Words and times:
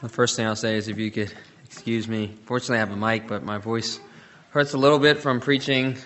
The 0.00 0.08
first 0.08 0.36
thing 0.36 0.46
I'll 0.46 0.54
say 0.54 0.76
is 0.76 0.86
if 0.86 0.96
you 0.96 1.10
could 1.10 1.34
excuse 1.64 2.06
me. 2.06 2.32
Fortunately, 2.44 2.76
I 2.76 2.80
have 2.80 2.92
a 2.92 2.96
mic, 2.96 3.26
but 3.26 3.42
my 3.42 3.58
voice 3.58 3.98
hurts 4.50 4.72
a 4.72 4.78
little 4.78 5.00
bit 5.00 5.18
from 5.18 5.40
preaching 5.40 5.96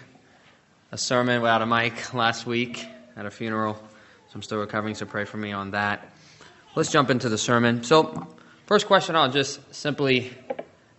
a 0.90 0.96
sermon 0.96 1.42
without 1.42 1.60
a 1.60 1.66
mic 1.66 2.14
last 2.14 2.46
week 2.46 2.86
at 3.16 3.26
a 3.26 3.30
funeral. 3.30 3.74
So 3.74 4.32
I'm 4.34 4.42
still 4.42 4.58
recovering, 4.58 4.94
so 4.94 5.04
pray 5.04 5.26
for 5.26 5.36
me 5.36 5.52
on 5.52 5.72
that. 5.72 6.10
Let's 6.74 6.90
jump 6.90 7.10
into 7.10 7.28
the 7.28 7.36
sermon. 7.36 7.84
So, 7.84 8.28
first 8.64 8.86
question 8.86 9.14
I'll 9.14 9.30
just 9.30 9.60
simply 9.74 10.32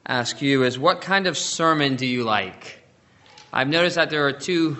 ask 0.05 0.39
you 0.43 0.63
is 0.63 0.77
what 0.77 1.01
kind 1.01 1.25
of 1.25 1.35
sermon 1.35 1.95
do 1.95 2.05
you 2.05 2.23
like? 2.23 2.79
I've 3.51 3.69
noticed 3.69 3.95
that 3.95 4.11
there 4.11 4.27
are 4.27 4.33
two 4.33 4.77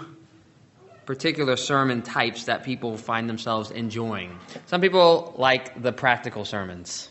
particular 1.08 1.56
sermon 1.56 2.04
types 2.04 2.46
that 2.46 2.64
people 2.64 2.96
find 2.96 3.28
themselves 3.28 3.72
enjoying. 3.72 4.40
Some 4.68 4.82
people 4.82 5.34
like 5.36 5.82
the 5.82 5.92
practical 5.92 6.46
sermons. 6.46 7.10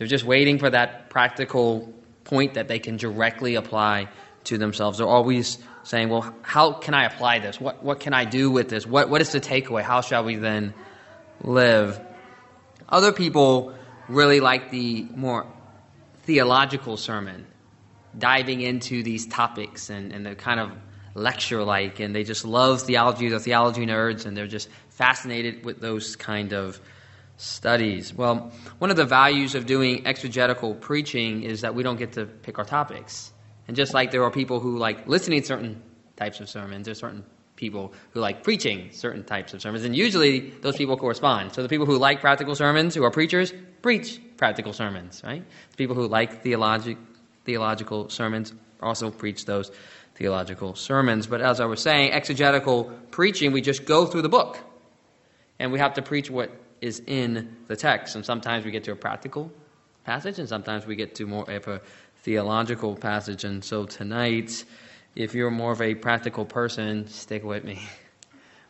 They're 0.00 0.06
just 0.06 0.24
waiting 0.24 0.58
for 0.58 0.70
that 0.70 1.10
practical 1.10 1.92
point 2.24 2.54
that 2.54 2.68
they 2.68 2.78
can 2.78 2.96
directly 2.96 3.56
apply 3.56 4.08
to 4.44 4.56
themselves. 4.56 4.96
They're 4.96 5.06
always 5.06 5.58
saying, 5.82 6.08
well, 6.08 6.34
how 6.40 6.72
can 6.72 6.94
I 6.94 7.04
apply 7.04 7.40
this? 7.40 7.60
What, 7.60 7.84
what 7.84 8.00
can 8.00 8.14
I 8.14 8.24
do 8.24 8.50
with 8.50 8.70
this? 8.70 8.86
What, 8.86 9.10
what 9.10 9.20
is 9.20 9.30
the 9.32 9.42
takeaway? 9.42 9.82
How 9.82 10.00
shall 10.00 10.24
we 10.24 10.36
then 10.36 10.72
live? 11.42 12.00
Other 12.88 13.12
people 13.12 13.74
really 14.08 14.40
like 14.40 14.70
the 14.70 15.02
more 15.14 15.46
theological 16.22 16.96
sermon, 16.96 17.46
diving 18.16 18.62
into 18.62 19.02
these 19.02 19.26
topics, 19.26 19.90
and, 19.90 20.12
and 20.14 20.24
they're 20.24 20.34
kind 20.34 20.60
of 20.60 20.72
lecture 21.14 21.62
like, 21.62 22.00
and 22.00 22.14
they 22.14 22.24
just 22.24 22.46
love 22.46 22.80
theology. 22.80 23.28
They're 23.28 23.38
theology 23.38 23.84
nerds, 23.84 24.24
and 24.24 24.34
they're 24.34 24.46
just 24.46 24.70
fascinated 24.88 25.62
with 25.62 25.78
those 25.78 26.16
kind 26.16 26.54
of 26.54 26.80
studies. 27.40 28.12
Well, 28.12 28.52
one 28.78 28.90
of 28.90 28.96
the 28.96 29.06
values 29.06 29.54
of 29.54 29.66
doing 29.66 30.06
exegetical 30.06 30.74
preaching 30.74 31.42
is 31.42 31.62
that 31.62 31.74
we 31.74 31.82
don't 31.82 31.96
get 31.96 32.12
to 32.12 32.26
pick 32.26 32.58
our 32.58 32.64
topics. 32.64 33.32
And 33.66 33.76
just 33.76 33.94
like 33.94 34.10
there 34.10 34.22
are 34.24 34.30
people 34.30 34.60
who 34.60 34.76
like 34.76 35.08
listening 35.08 35.40
to 35.40 35.46
certain 35.46 35.82
types 36.16 36.40
of 36.40 36.48
sermons, 36.48 36.84
there's 36.84 36.98
certain 36.98 37.24
people 37.56 37.92
who 38.12 38.20
like 38.20 38.42
preaching 38.42 38.90
certain 38.92 39.24
types 39.24 39.54
of 39.54 39.62
sermons. 39.62 39.84
And 39.84 39.96
usually 39.96 40.50
those 40.62 40.76
people 40.76 40.96
correspond. 40.96 41.52
So 41.52 41.62
the 41.62 41.68
people 41.68 41.86
who 41.86 41.96
like 41.96 42.20
practical 42.20 42.54
sermons, 42.54 42.94
who 42.94 43.04
are 43.04 43.10
preachers, 43.10 43.52
preach 43.80 44.20
practical 44.36 44.72
sermons, 44.72 45.22
right? 45.24 45.42
The 45.70 45.76
people 45.76 45.96
who 45.96 46.08
like 46.08 46.42
theologic, 46.42 46.98
theological 47.44 48.10
sermons 48.10 48.52
also 48.82 49.10
preach 49.10 49.46
those 49.46 49.70
theological 50.14 50.74
sermons. 50.74 51.26
But 51.26 51.40
as 51.40 51.60
I 51.60 51.64
was 51.64 51.80
saying, 51.80 52.12
exegetical 52.12 52.84
preaching, 53.10 53.52
we 53.52 53.62
just 53.62 53.86
go 53.86 54.04
through 54.04 54.22
the 54.22 54.28
book. 54.28 54.58
And 55.58 55.72
we 55.72 55.78
have 55.78 55.94
to 55.94 56.02
preach 56.02 56.30
what 56.30 56.50
is 56.80 57.02
in 57.06 57.56
the 57.66 57.76
text. 57.76 58.16
And 58.16 58.24
sometimes 58.24 58.64
we 58.64 58.70
get 58.70 58.84
to 58.84 58.92
a 58.92 58.96
practical 58.96 59.52
passage, 60.04 60.38
and 60.38 60.48
sometimes 60.48 60.86
we 60.86 60.96
get 60.96 61.14
to 61.16 61.26
more 61.26 61.50
of 61.50 61.68
a 61.68 61.80
theological 62.22 62.96
passage. 62.96 63.44
And 63.44 63.64
so 63.64 63.84
tonight, 63.84 64.64
if 65.14 65.34
you're 65.34 65.50
more 65.50 65.72
of 65.72 65.82
a 65.82 65.94
practical 65.94 66.44
person, 66.44 67.06
stick 67.08 67.44
with 67.44 67.64
me. 67.64 67.80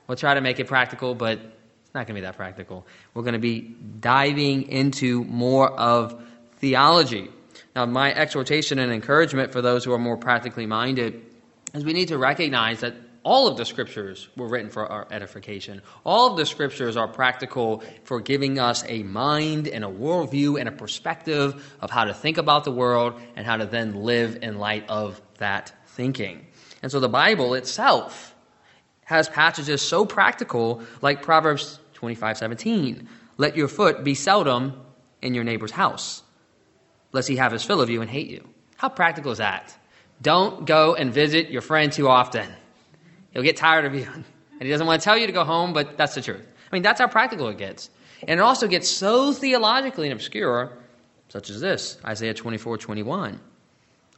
We'll 0.07 0.17
try 0.17 0.35
to 0.35 0.41
make 0.41 0.59
it 0.59 0.67
practical, 0.67 1.15
but 1.15 1.39
it's 1.39 1.95
not 1.95 2.09
going 2.09 2.17
to 2.17 2.21
be 2.21 2.21
that 2.23 2.37
practical. 2.37 2.85
We're 3.15 3.23
going 3.23 3.35
to 3.35 3.39
be 3.39 3.61
diving 4.01 4.63
into 4.63 5.23
more 5.23 5.71
of 5.71 6.21
theology. 6.57 7.29
Now, 7.77 7.87
my 7.87 8.13
exhortation 8.13 8.81
and 8.81 8.93
encouragement 8.93 9.53
for 9.53 9.63
those 9.63 9.85
who 9.85 9.93
are 9.93 10.01
more 10.01 10.17
practically 10.17 10.67
minded 10.67 11.25
is 11.75 11.85
we 11.85 11.93
need 11.93 12.09
to 12.09 12.19
recognize 12.19 12.81
that 12.81 12.95
all 13.23 13.47
of 13.47 13.57
the 13.57 13.65
scriptures 13.65 14.29
were 14.37 14.49
written 14.49 14.71
for 14.71 14.87
our 14.91 15.07
edification. 15.11 15.83
All 16.05 16.31
of 16.31 16.37
the 16.39 16.47
scriptures 16.47 16.97
are 16.97 17.09
practical 17.09 17.83
for 18.05 18.21
giving 18.21 18.59
us 18.59 18.83
a 18.89 19.03
mind 19.03 19.69
and 19.69 19.85
a 19.85 19.89
worldview 19.89 20.59
and 20.59 20.69
a 20.69 20.73
perspective 20.73 21.77
of 21.81 21.91
how 21.91 22.05
to 22.05 22.15
think 22.15 22.39
about 22.39 22.65
the 22.65 22.73
world 22.73 23.21
and 23.37 23.47
how 23.47 23.57
to 23.57 23.67
then 23.67 23.95
live 23.95 24.39
in 24.43 24.59
light 24.59 24.89
of 24.89 25.21
that 25.39 25.73
thinking. 25.89 26.47
And 26.83 26.91
so 26.91 26.99
the 26.99 27.09
Bible 27.09 27.55
itself 27.55 28.35
has 29.05 29.29
passages 29.29 29.83
so 29.83 30.07
practical, 30.07 30.83
like 31.03 31.23
Proverbs 31.23 31.79
25 31.95 32.39
17. 32.39 33.09
Let 33.37 33.57
your 33.57 33.69
foot 33.69 34.03
be 34.05 34.15
seldom 34.15 34.81
in 35.21 35.35
your 35.35 35.45
neighbor's 35.45 35.73
house, 35.73 36.23
lest 37.13 37.29
he 37.29 37.37
have 37.37 37.53
his 37.53 37.65
fill 37.65 37.81
of 37.81 37.91
you 37.91 38.01
and 38.01 38.11
hate 38.11 38.31
you. 38.31 38.49
How 38.77 38.89
practical 38.89 39.33
is 39.33 39.39
that? 39.39 39.77
Don't 40.23 40.65
go 40.65 40.95
and 40.95 41.13
visit 41.13 41.51
your 41.51 41.63
friend 41.63 41.93
too 41.93 42.09
often. 42.09 42.49
He'll 43.33 43.43
get 43.43 43.57
tired 43.57 43.85
of 43.85 43.95
you. 43.95 44.07
And 44.61 44.67
he 44.67 44.73
doesn't 44.73 44.87
want 44.87 45.01
to 45.01 45.05
tell 45.07 45.17
you 45.17 45.27
to 45.27 45.33
go 45.33 45.43
home, 45.43 45.73
but 45.73 45.97
that's 45.97 46.15
the 46.15 46.21
truth. 46.21 46.47
I 46.71 46.77
mean, 46.77 46.83
that's 46.83 47.01
how 47.01 47.09
practical 47.09 47.49
it 47.49 47.57
gets. 47.57 47.89
And 48.29 48.39
it 48.39 48.43
also 48.43 48.69
gets 48.69 48.91
so 48.91 49.33
theologically 49.33 50.07
and 50.07 50.13
obscure, 50.13 50.77
such 51.31 51.49
as 51.49 51.63
this 51.63 51.97
Isaiah 52.05 52.35
24 52.35 52.77
21. 52.77 53.41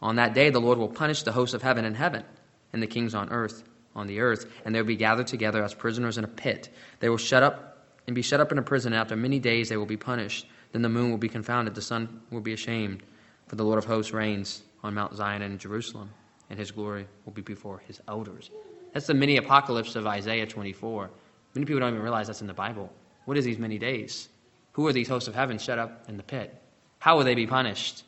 On 0.00 0.16
that 0.16 0.34
day, 0.34 0.50
the 0.50 0.60
Lord 0.60 0.78
will 0.78 0.88
punish 0.88 1.22
the 1.22 1.30
hosts 1.30 1.54
of 1.54 1.62
heaven 1.62 1.84
and 1.84 1.96
heaven, 1.96 2.24
and 2.72 2.82
the 2.82 2.88
kings 2.88 3.14
on 3.14 3.30
earth, 3.30 3.62
on 3.94 4.08
the 4.08 4.18
earth, 4.18 4.50
and 4.64 4.74
they 4.74 4.80
will 4.80 4.88
be 4.88 4.96
gathered 4.96 5.28
together 5.28 5.62
as 5.62 5.74
prisoners 5.74 6.18
in 6.18 6.24
a 6.24 6.28
pit. 6.28 6.70
They 6.98 7.08
will 7.08 7.18
shut 7.18 7.44
up 7.44 7.86
and 8.08 8.16
be 8.16 8.22
shut 8.22 8.40
up 8.40 8.50
in 8.50 8.58
a 8.58 8.62
prison, 8.62 8.92
and 8.92 9.00
after 9.00 9.14
many 9.14 9.38
days 9.38 9.68
they 9.68 9.76
will 9.76 9.86
be 9.86 9.96
punished. 9.96 10.46
Then 10.72 10.82
the 10.82 10.88
moon 10.88 11.10
will 11.10 11.18
be 11.18 11.28
confounded, 11.28 11.76
the 11.76 11.82
sun 11.82 12.20
will 12.32 12.40
be 12.40 12.52
ashamed, 12.52 13.04
for 13.46 13.54
the 13.54 13.64
Lord 13.64 13.78
of 13.78 13.84
hosts 13.84 14.12
reigns 14.12 14.62
on 14.82 14.94
Mount 14.94 15.14
Zion 15.14 15.42
and 15.42 15.52
in 15.52 15.58
Jerusalem, 15.58 16.10
and 16.50 16.58
his 16.58 16.72
glory 16.72 17.06
will 17.24 17.32
be 17.32 17.42
before 17.42 17.78
his 17.86 18.00
elders. 18.08 18.50
That's 18.92 19.06
the 19.06 19.14
mini 19.14 19.36
apocalypse 19.36 19.96
of 19.96 20.06
Isaiah 20.06 20.46
24. 20.46 21.10
Many 21.54 21.66
people 21.66 21.80
don't 21.80 21.90
even 21.90 22.02
realize 22.02 22.26
that's 22.26 22.40
in 22.40 22.46
the 22.46 22.54
Bible. 22.54 22.92
What 23.24 23.36
is 23.36 23.44
these 23.44 23.58
many 23.58 23.78
days? 23.78 24.28
Who 24.72 24.86
are 24.86 24.92
these 24.92 25.08
hosts 25.08 25.28
of 25.28 25.34
heaven 25.34 25.58
shut 25.58 25.78
up 25.78 26.08
in 26.08 26.16
the 26.16 26.22
pit? 26.22 26.54
How 26.98 27.16
will 27.16 27.24
they 27.24 27.34
be 27.34 27.46
punished? 27.46 28.04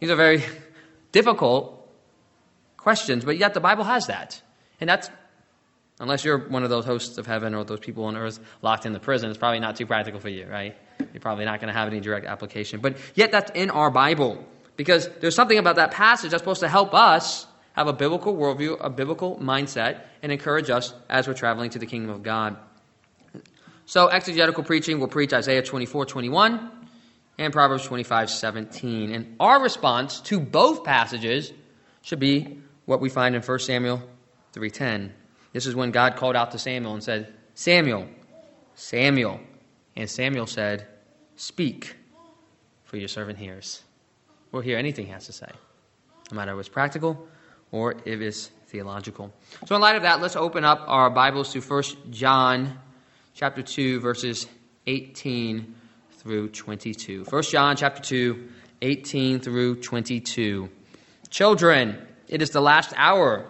These 0.00 0.10
are 0.10 0.16
very 0.16 0.42
difficult 1.12 1.88
questions, 2.76 3.24
but 3.24 3.38
yet 3.38 3.54
the 3.54 3.60
Bible 3.60 3.84
has 3.84 4.06
that. 4.06 4.40
And 4.80 4.88
that's, 4.88 5.10
unless 6.00 6.24
you're 6.24 6.48
one 6.48 6.64
of 6.64 6.70
those 6.70 6.84
hosts 6.84 7.18
of 7.18 7.26
heaven 7.26 7.54
or 7.54 7.64
those 7.64 7.80
people 7.80 8.04
on 8.04 8.16
earth 8.16 8.40
locked 8.62 8.86
in 8.86 8.92
the 8.92 9.00
prison, 9.00 9.30
it's 9.30 9.38
probably 9.38 9.60
not 9.60 9.76
too 9.76 9.86
practical 9.86 10.18
for 10.18 10.28
you, 10.28 10.46
right? 10.46 10.76
You're 11.12 11.20
probably 11.20 11.44
not 11.44 11.60
going 11.60 11.72
to 11.72 11.78
have 11.78 11.88
any 11.88 12.00
direct 12.00 12.26
application. 12.26 12.80
But 12.80 12.96
yet 13.14 13.30
that's 13.30 13.50
in 13.52 13.70
our 13.70 13.90
Bible 13.90 14.44
because 14.76 15.08
there's 15.20 15.36
something 15.36 15.58
about 15.58 15.76
that 15.76 15.92
passage 15.92 16.30
that's 16.30 16.42
supposed 16.42 16.60
to 16.60 16.68
help 16.68 16.94
us 16.94 17.46
have 17.74 17.86
a 17.86 17.92
biblical 17.92 18.34
worldview, 18.34 18.76
a 18.80 18.90
biblical 18.90 19.36
mindset, 19.38 20.02
and 20.22 20.30
encourage 20.30 20.70
us 20.70 20.94
as 21.08 21.26
we're 21.26 21.34
traveling 21.34 21.70
to 21.70 21.78
the 21.78 21.86
kingdom 21.86 22.10
of 22.10 22.22
God. 22.22 22.56
So, 23.86 24.08
exegetical 24.08 24.62
preaching 24.62 25.00
will 25.00 25.08
preach 25.08 25.32
Isaiah 25.32 25.62
24 25.62 26.06
21 26.06 26.70
and 27.38 27.52
Proverbs 27.52 27.84
25 27.84 28.30
17. 28.30 29.12
And 29.12 29.36
our 29.40 29.60
response 29.62 30.20
to 30.22 30.38
both 30.38 30.84
passages 30.84 31.52
should 32.02 32.20
be 32.20 32.58
what 32.84 33.00
we 33.00 33.08
find 33.08 33.34
in 33.34 33.42
1 33.42 33.58
Samuel 33.60 34.02
3:10. 34.52 35.12
This 35.52 35.66
is 35.66 35.74
when 35.74 35.90
God 35.90 36.16
called 36.16 36.36
out 36.36 36.52
to 36.52 36.58
Samuel 36.58 36.94
and 36.94 37.02
said, 37.02 37.32
"Samuel, 37.54 38.08
Samuel." 38.74 39.40
And 39.96 40.08
Samuel 40.08 40.46
said, 40.46 40.86
"Speak, 41.36 41.96
for 42.84 42.96
your 42.96 43.08
servant 43.08 43.38
hears." 43.38 43.82
We'll 44.50 44.62
hear 44.62 44.78
anything 44.78 45.06
he 45.06 45.12
has 45.12 45.26
to 45.26 45.32
say, 45.32 45.50
no 46.30 46.36
matter 46.36 46.52
if 46.52 46.60
it's 46.60 46.68
practical 46.68 47.26
or 47.72 47.96
if 48.04 48.20
it's 48.20 48.46
theological. 48.66 49.32
So, 49.66 49.74
in 49.74 49.80
light 49.80 49.96
of 49.96 50.02
that, 50.02 50.20
let's 50.20 50.36
open 50.36 50.64
up 50.64 50.84
our 50.86 51.10
Bibles 51.10 51.52
to 51.54 51.60
1 51.60 51.82
John 52.10 52.78
chapter 53.34 53.62
2, 53.62 54.00
verses 54.00 54.46
18 54.86 55.74
through 56.18 56.50
22. 56.50 57.24
1 57.24 57.42
John 57.44 57.76
chapter 57.76 58.02
2, 58.02 58.48
18 58.82 59.40
through 59.40 59.76
22. 59.76 60.68
Children, 61.30 62.06
it 62.28 62.42
is 62.42 62.50
the 62.50 62.60
last 62.60 62.92
hour. 62.96 63.46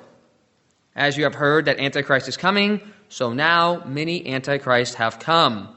As 0.94 1.16
you 1.16 1.24
have 1.24 1.34
heard 1.34 1.64
that 1.66 1.78
Antichrist 1.78 2.28
is 2.28 2.36
coming, 2.36 2.80
so 3.08 3.32
now 3.32 3.82
many 3.86 4.26
Antichrists 4.26 4.96
have 4.96 5.18
come. 5.18 5.68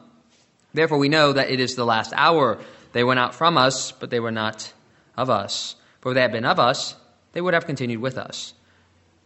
Therefore, 0.74 0.98
we 0.98 1.10
know 1.10 1.34
that 1.34 1.50
it 1.50 1.60
is 1.60 1.76
the 1.76 1.86
last 1.86 2.14
hour. 2.16 2.60
They 2.92 3.04
went 3.04 3.20
out 3.20 3.34
from 3.34 3.58
us, 3.58 3.92
but 3.92 4.10
they 4.10 4.20
were 4.20 4.32
not 4.32 4.72
of 5.18 5.30
us. 5.30 5.76
For 6.02 6.14
they 6.14 6.22
had 6.22 6.34
been 6.34 6.46
of 6.46 6.60
us, 6.60 6.96
they 7.36 7.42
would 7.42 7.54
have 7.54 7.66
continued 7.66 8.00
with 8.00 8.18
us. 8.18 8.54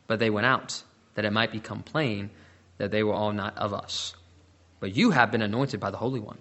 But 0.07 0.17
they 0.17 0.31
went 0.31 0.47
out, 0.47 0.81
that 1.13 1.25
it 1.25 1.31
might 1.31 1.51
become 1.51 1.83
plain 1.83 2.31
that 2.79 2.89
they 2.89 3.03
were 3.03 3.13
all 3.13 3.31
not 3.31 3.55
of 3.55 3.71
us. 3.71 4.15
But 4.79 4.95
you 4.95 5.11
have 5.11 5.31
been 5.31 5.43
anointed 5.43 5.79
by 5.79 5.91
the 5.91 5.97
Holy 5.97 6.19
One, 6.19 6.39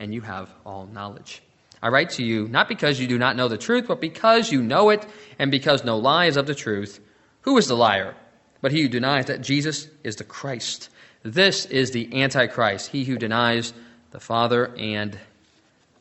and 0.00 0.12
you 0.12 0.22
have 0.22 0.50
all 0.66 0.86
knowledge. 0.86 1.40
I 1.80 1.88
write 1.88 2.10
to 2.10 2.24
you 2.24 2.48
not 2.48 2.66
because 2.68 2.98
you 2.98 3.06
do 3.06 3.16
not 3.16 3.36
know 3.36 3.46
the 3.46 3.56
truth, 3.56 3.86
but 3.86 4.00
because 4.00 4.50
you 4.50 4.60
know 4.60 4.90
it, 4.90 5.06
and 5.38 5.52
because 5.52 5.84
no 5.84 5.98
lie 5.98 6.26
is 6.26 6.36
of 6.36 6.48
the 6.48 6.54
truth. 6.54 6.98
Who 7.42 7.56
is 7.58 7.68
the 7.68 7.76
liar? 7.76 8.16
But 8.60 8.72
he 8.72 8.82
who 8.82 8.88
denies 8.88 9.26
that 9.26 9.40
Jesus 9.40 9.86
is 10.02 10.16
the 10.16 10.24
Christ. 10.24 10.88
This 11.22 11.64
is 11.66 11.92
the 11.92 12.22
Antichrist, 12.22 12.90
he 12.90 13.04
who 13.04 13.18
denies 13.18 13.72
the 14.10 14.20
Father 14.20 14.74
and 14.76 15.16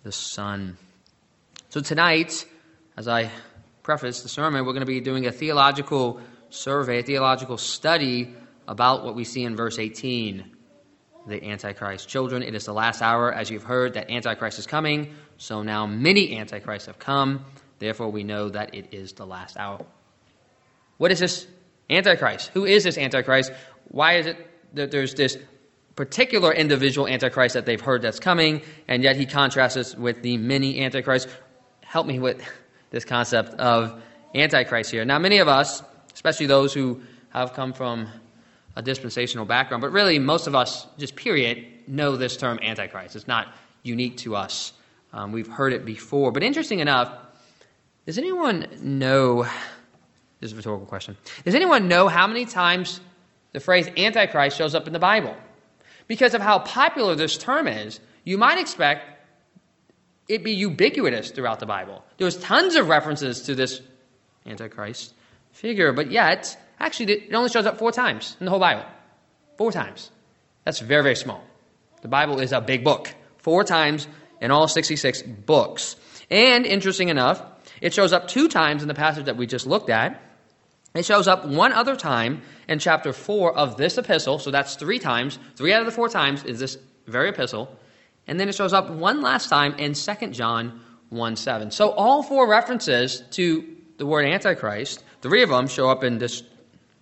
the 0.01 0.11
Son. 0.11 0.77
So 1.69 1.81
tonight, 1.81 2.47
as 2.97 3.07
I 3.07 3.29
preface 3.83 4.23
the 4.23 4.29
sermon, 4.29 4.65
we're 4.65 4.73
going 4.73 4.79
to 4.79 4.85
be 4.85 5.01
doing 5.01 5.27
a 5.27 5.31
theological 5.31 6.19
survey, 6.49 6.99
a 6.99 7.03
theological 7.03 7.57
study 7.57 8.33
about 8.67 9.03
what 9.03 9.13
we 9.13 9.23
see 9.25 9.43
in 9.43 9.55
verse 9.55 9.77
18. 9.77 10.49
the 11.27 11.43
Antichrist. 11.49 12.07
Children, 12.07 12.43
it 12.43 12.55
is 12.55 12.65
the 12.65 12.73
last 12.73 13.01
hour, 13.01 13.31
as 13.31 13.49
you've 13.49 13.63
heard, 13.63 13.93
that 13.93 14.09
Antichrist 14.09 14.59
is 14.59 14.67
coming. 14.67 15.13
So 15.37 15.63
now 15.63 15.85
many 15.85 16.37
Antichrists 16.37 16.87
have 16.87 16.99
come. 16.99 17.45
Therefore, 17.79 18.09
we 18.09 18.23
know 18.23 18.49
that 18.49 18.75
it 18.75 18.93
is 18.93 19.13
the 19.13 19.25
last 19.25 19.57
hour. 19.57 19.85
What 20.97 21.11
is 21.11 21.19
this 21.19 21.47
Antichrist? 21.89 22.51
Who 22.53 22.65
is 22.65 22.83
this 22.83 22.97
Antichrist? 22.97 23.51
Why 23.89 24.17
is 24.17 24.27
it 24.27 24.37
that 24.73 24.91
there's 24.91 25.13
this 25.13 25.37
particular 25.95 26.51
individual 26.53 27.07
Antichrist 27.07 27.53
that 27.53 27.65
they've 27.65 27.81
heard 27.81 28.01
that's 28.01 28.19
coming, 28.19 28.61
and 28.87 29.03
yet 29.03 29.15
he 29.15 29.25
contrasts 29.25 29.95
with 29.95 30.21
the 30.21 30.37
many 30.37 30.81
Antichrists? 30.81 31.31
Help 31.81 32.07
me 32.07 32.19
with 32.19 32.41
this 32.93 33.03
concept 33.03 33.59
of 33.59 34.01
Antichrist 34.35 34.91
here. 34.91 35.03
Now, 35.03 35.19
many 35.19 35.39
of 35.39 35.47
us, 35.47 35.81
especially 36.13 36.45
those 36.45 36.73
who 36.73 37.01
have 37.29 37.53
come 37.53 37.73
from 37.73 38.07
a 38.75 38.83
dispensational 38.83 39.45
background, 39.45 39.81
but 39.81 39.91
really 39.91 40.19
most 40.19 40.45
of 40.45 40.55
us, 40.55 40.87
just 40.99 41.15
period, 41.15 41.65
know 41.87 42.15
this 42.15 42.37
term 42.37 42.59
Antichrist. 42.61 43.15
It's 43.15 43.27
not 43.27 43.53
unique 43.81 44.17
to 44.17 44.35
us. 44.35 44.73
Um, 45.11 45.31
we've 45.31 45.47
heard 45.47 45.73
it 45.73 45.85
before. 45.85 46.31
But 46.31 46.43
interesting 46.43 46.79
enough, 46.79 47.11
does 48.05 48.19
anyone 48.19 48.67
know? 48.79 49.43
This 50.39 50.51
is 50.51 50.53
a 50.53 50.55
rhetorical 50.57 50.85
question. 50.85 51.17
Does 51.45 51.55
anyone 51.55 51.87
know 51.87 52.07
how 52.07 52.27
many 52.27 52.45
times 52.45 52.99
the 53.53 53.59
phrase 53.59 53.89
Antichrist 53.97 54.55
shows 54.55 54.75
up 54.75 54.85
in 54.85 54.93
the 54.93 54.99
Bible? 54.99 55.35
Because 56.07 56.35
of 56.35 56.41
how 56.41 56.59
popular 56.59 57.15
this 57.15 57.37
term 57.39 57.67
is, 57.67 57.99
you 58.23 58.37
might 58.37 58.59
expect 58.59 59.12
it 60.27 60.43
be 60.43 60.53
ubiquitous 60.53 61.31
throughout 61.31 61.59
the 61.59 61.65
Bible. 61.65 62.03
There's 62.17 62.37
tons 62.37 62.75
of 62.75 62.87
references 62.87 63.41
to 63.43 63.55
this 63.55 63.81
Antichrist 64.45 65.13
figure, 65.51 65.93
but 65.93 66.11
yet 66.11 66.57
Actually, 66.83 67.13
it 67.13 67.33
only 67.33 67.49
shows 67.49 67.65
up 67.65 67.77
four 67.77 67.93
times 67.93 68.35
in 68.41 68.45
the 68.45 68.49
whole 68.49 68.59
Bible. 68.59 68.83
Four 69.57 69.71
times. 69.71 70.11
That's 70.65 70.79
very, 70.79 71.01
very 71.01 71.15
small. 71.15 71.41
The 72.01 72.09
Bible 72.09 72.41
is 72.41 72.51
a 72.51 72.59
big 72.59 72.83
book. 72.83 73.13
Four 73.37 73.63
times 73.63 74.05
in 74.41 74.51
all 74.51 74.67
66 74.67 75.21
books. 75.21 75.95
And 76.29 76.65
interesting 76.65 77.07
enough, 77.07 77.41
it 77.79 77.93
shows 77.93 78.11
up 78.11 78.27
two 78.27 78.49
times 78.49 78.81
in 78.81 78.89
the 78.89 78.93
passage 78.93 79.25
that 79.25 79.37
we 79.37 79.47
just 79.47 79.65
looked 79.65 79.89
at. 79.89 80.21
It 80.93 81.05
shows 81.05 81.27
up 81.27 81.45
one 81.45 81.71
other 81.71 81.95
time 81.95 82.41
in 82.67 82.79
chapter 82.79 83.13
4 83.13 83.57
of 83.57 83.77
this 83.77 83.97
epistle, 83.97 84.37
so 84.37 84.51
that's 84.51 84.75
three 84.75 84.99
times. 84.99 85.39
Three 85.55 85.71
out 85.71 85.79
of 85.79 85.85
the 85.85 85.91
four 85.91 86.09
times 86.09 86.43
is 86.43 86.59
this 86.59 86.77
very 87.07 87.29
epistle. 87.29 87.79
And 88.27 88.39
then 88.39 88.49
it 88.49 88.55
shows 88.55 88.73
up 88.73 88.89
one 88.89 89.21
last 89.21 89.49
time 89.49 89.73
in 89.75 89.93
2 89.93 90.27
John 90.27 90.81
1 91.09 91.35
7. 91.35 91.71
So 91.71 91.91
all 91.91 92.23
four 92.23 92.47
references 92.47 93.23
to 93.31 93.67
the 93.97 94.05
word 94.05 94.25
Antichrist, 94.25 95.03
three 95.21 95.43
of 95.43 95.49
them 95.49 95.67
show 95.67 95.89
up 95.89 96.03
in 96.03 96.17
this 96.17 96.43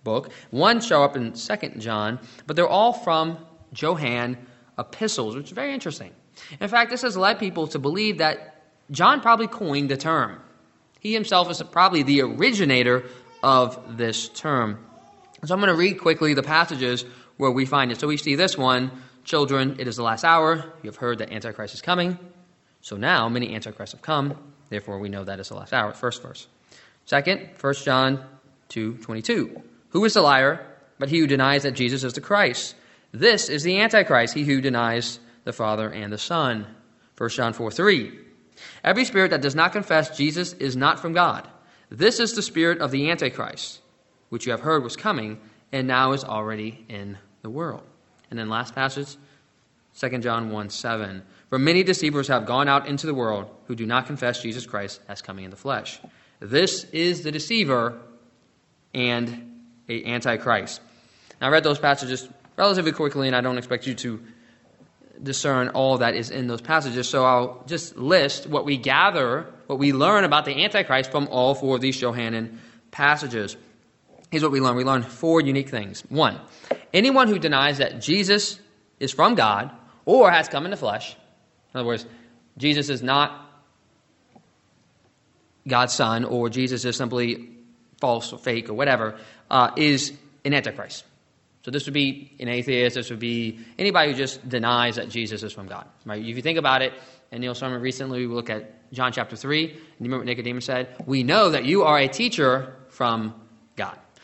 book. 0.04 0.32
One 0.50 0.80
show 0.80 1.02
up 1.02 1.16
in 1.16 1.34
Second 1.34 1.80
John, 1.80 2.18
but 2.46 2.56
they're 2.56 2.68
all 2.68 2.92
from 2.92 3.38
Johannine 3.72 4.36
epistles, 4.78 5.36
which 5.36 5.46
is 5.46 5.52
very 5.52 5.72
interesting. 5.72 6.12
In 6.60 6.68
fact, 6.68 6.90
this 6.90 7.02
has 7.02 7.16
led 7.16 7.38
people 7.38 7.66
to 7.68 7.78
believe 7.78 8.18
that 8.18 8.62
John 8.90 9.20
probably 9.20 9.46
coined 9.46 9.90
the 9.90 9.96
term. 9.96 10.40
He 11.00 11.12
himself 11.12 11.50
is 11.50 11.62
probably 11.62 12.02
the 12.02 12.22
originator 12.22 13.04
of 13.42 13.96
this 13.96 14.28
term. 14.28 14.84
So 15.44 15.54
I'm 15.54 15.60
going 15.60 15.72
to 15.72 15.78
read 15.78 16.00
quickly 16.00 16.34
the 16.34 16.42
passages 16.42 17.04
where 17.36 17.50
we 17.50 17.66
find 17.66 17.90
it. 17.90 17.98
So 17.98 18.06
we 18.06 18.16
see 18.16 18.36
this 18.36 18.56
one 18.56 18.90
Children, 19.24 19.76
it 19.78 19.86
is 19.86 19.96
the 19.96 20.02
last 20.02 20.24
hour. 20.24 20.72
You 20.82 20.88
have 20.88 20.96
heard 20.96 21.18
that 21.18 21.32
Antichrist 21.32 21.74
is 21.74 21.82
coming. 21.82 22.18
So 22.80 22.96
now 22.96 23.28
many 23.28 23.54
Antichrists 23.54 23.92
have 23.92 24.02
come. 24.02 24.36
Therefore, 24.68 24.98
we 24.98 25.08
know 25.08 25.24
that 25.24 25.38
is 25.38 25.48
the 25.48 25.54
last 25.54 25.72
hour. 25.72 25.92
First 25.92 26.22
verse. 26.22 26.48
Second, 27.04 27.48
1 27.60 27.74
John 27.74 28.24
2 28.68 28.98
22. 28.98 29.62
Who 29.90 30.04
is 30.04 30.14
the 30.14 30.22
liar 30.22 30.66
but 30.98 31.08
he 31.08 31.18
who 31.18 31.26
denies 31.26 31.62
that 31.62 31.72
Jesus 31.72 32.04
is 32.04 32.14
the 32.14 32.20
Christ? 32.20 32.74
This 33.12 33.48
is 33.48 33.62
the 33.62 33.80
Antichrist, 33.80 34.34
he 34.34 34.44
who 34.44 34.60
denies 34.60 35.20
the 35.44 35.52
Father 35.52 35.90
and 35.90 36.12
the 36.12 36.18
Son. 36.18 36.66
1 37.16 37.30
John 37.30 37.52
4 37.52 37.70
3. 37.70 38.18
Every 38.82 39.04
spirit 39.04 39.30
that 39.30 39.42
does 39.42 39.54
not 39.54 39.72
confess 39.72 40.16
Jesus 40.16 40.54
is 40.54 40.76
not 40.76 40.98
from 40.98 41.12
God. 41.12 41.46
This 41.90 42.20
is 42.20 42.32
the 42.32 42.42
spirit 42.42 42.80
of 42.80 42.90
the 42.90 43.10
Antichrist, 43.10 43.80
which 44.30 44.46
you 44.46 44.52
have 44.52 44.60
heard 44.60 44.82
was 44.82 44.96
coming 44.96 45.40
and 45.72 45.86
now 45.86 46.12
is 46.12 46.24
already 46.24 46.84
in 46.88 47.18
the 47.42 47.50
world. 47.50 47.84
And 48.32 48.38
then 48.38 48.48
last 48.48 48.74
passage, 48.74 49.18
2 49.98 50.18
John 50.20 50.48
1 50.48 50.70
7. 50.70 51.22
For 51.50 51.58
many 51.58 51.82
deceivers 51.82 52.28
have 52.28 52.46
gone 52.46 52.66
out 52.66 52.86
into 52.86 53.06
the 53.06 53.12
world 53.12 53.50
who 53.66 53.74
do 53.74 53.84
not 53.84 54.06
confess 54.06 54.40
Jesus 54.40 54.64
Christ 54.64 55.02
as 55.06 55.20
coming 55.20 55.44
in 55.44 55.50
the 55.50 55.56
flesh. 55.58 56.00
This 56.40 56.84
is 56.84 57.24
the 57.24 57.30
deceiver 57.30 58.00
and 58.94 59.66
a 59.86 60.02
antichrist. 60.06 60.80
Now, 61.42 61.48
I 61.48 61.50
read 61.50 61.62
those 61.62 61.78
passages 61.78 62.26
relatively 62.56 62.92
quickly, 62.92 63.26
and 63.26 63.36
I 63.36 63.42
don't 63.42 63.58
expect 63.58 63.86
you 63.86 63.94
to 63.96 64.22
discern 65.22 65.68
all 65.68 65.98
that 65.98 66.14
is 66.14 66.30
in 66.30 66.46
those 66.46 66.62
passages. 66.62 67.10
So 67.10 67.26
I'll 67.26 67.62
just 67.66 67.98
list 67.98 68.46
what 68.46 68.64
we 68.64 68.78
gather, 68.78 69.44
what 69.66 69.78
we 69.78 69.92
learn 69.92 70.24
about 70.24 70.46
the 70.46 70.64
Antichrist 70.64 71.10
from 71.10 71.28
all 71.28 71.54
four 71.54 71.76
of 71.76 71.82
these 71.82 71.98
Johannine 71.98 72.60
passages. 72.92 73.58
Here's 74.32 74.42
what 74.42 74.50
we 74.50 74.62
learn 74.62 74.76
we 74.76 74.84
learn 74.84 75.02
four 75.02 75.42
unique 75.42 75.68
things. 75.68 76.00
One, 76.08 76.40
anyone 76.94 77.28
who 77.28 77.38
denies 77.38 77.78
that 77.78 78.00
Jesus 78.00 78.58
is 78.98 79.12
from 79.12 79.34
God 79.34 79.70
or 80.06 80.30
has 80.30 80.48
come 80.48 80.64
in 80.64 80.70
the 80.70 80.76
flesh, 80.78 81.14
in 81.74 81.80
other 81.80 81.86
words, 81.86 82.06
Jesus 82.56 82.88
is 82.88 83.02
not 83.02 83.46
God's 85.68 85.92
son, 85.92 86.24
or 86.24 86.48
Jesus 86.48 86.86
is 86.86 86.96
simply 86.96 87.50
false 88.00 88.32
or 88.32 88.38
fake 88.38 88.70
or 88.70 88.72
whatever, 88.72 89.18
uh, 89.50 89.72
is 89.76 90.14
an 90.46 90.54
antichrist. 90.54 91.04
So 91.62 91.70
this 91.70 91.84
would 91.84 91.92
be 91.92 92.34
an 92.40 92.48
atheist. 92.48 92.94
This 92.94 93.10
would 93.10 93.20
be 93.20 93.58
anybody 93.78 94.12
who 94.12 94.16
just 94.16 94.48
denies 94.48 94.96
that 94.96 95.10
Jesus 95.10 95.42
is 95.42 95.52
from 95.52 95.68
God. 95.68 95.86
Right? 96.06 96.20
If 96.20 96.36
you 96.36 96.42
think 96.42 96.58
about 96.58 96.80
it, 96.80 96.94
and 97.30 97.42
Neil 97.42 97.54
Sermon 97.54 97.82
recently 97.82 98.26
we 98.26 98.32
look 98.32 98.48
at 98.48 98.90
John 98.94 99.12
chapter 99.12 99.36
three, 99.36 99.72
and 99.72 99.74
you 99.74 99.84
remember 100.00 100.20
what 100.20 100.26
Nicodemus 100.26 100.64
said? 100.64 100.96
We 101.04 101.22
know 101.22 101.50
that 101.50 101.66
you 101.66 101.82
are 101.82 101.98
a 101.98 102.08
teacher 102.08 102.76
from. 102.88 103.34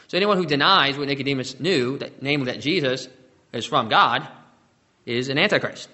So 0.08 0.16
anyone 0.16 0.38
who 0.38 0.46
denies 0.46 0.98
what 0.98 1.06
Nicodemus 1.06 1.60
knew, 1.60 1.98
that, 1.98 2.22
namely 2.22 2.52
that 2.52 2.60
Jesus 2.60 3.08
is 3.52 3.64
from 3.64 3.88
God, 3.88 4.26
is 5.06 5.28
an 5.28 5.38
antichrist. 5.38 5.88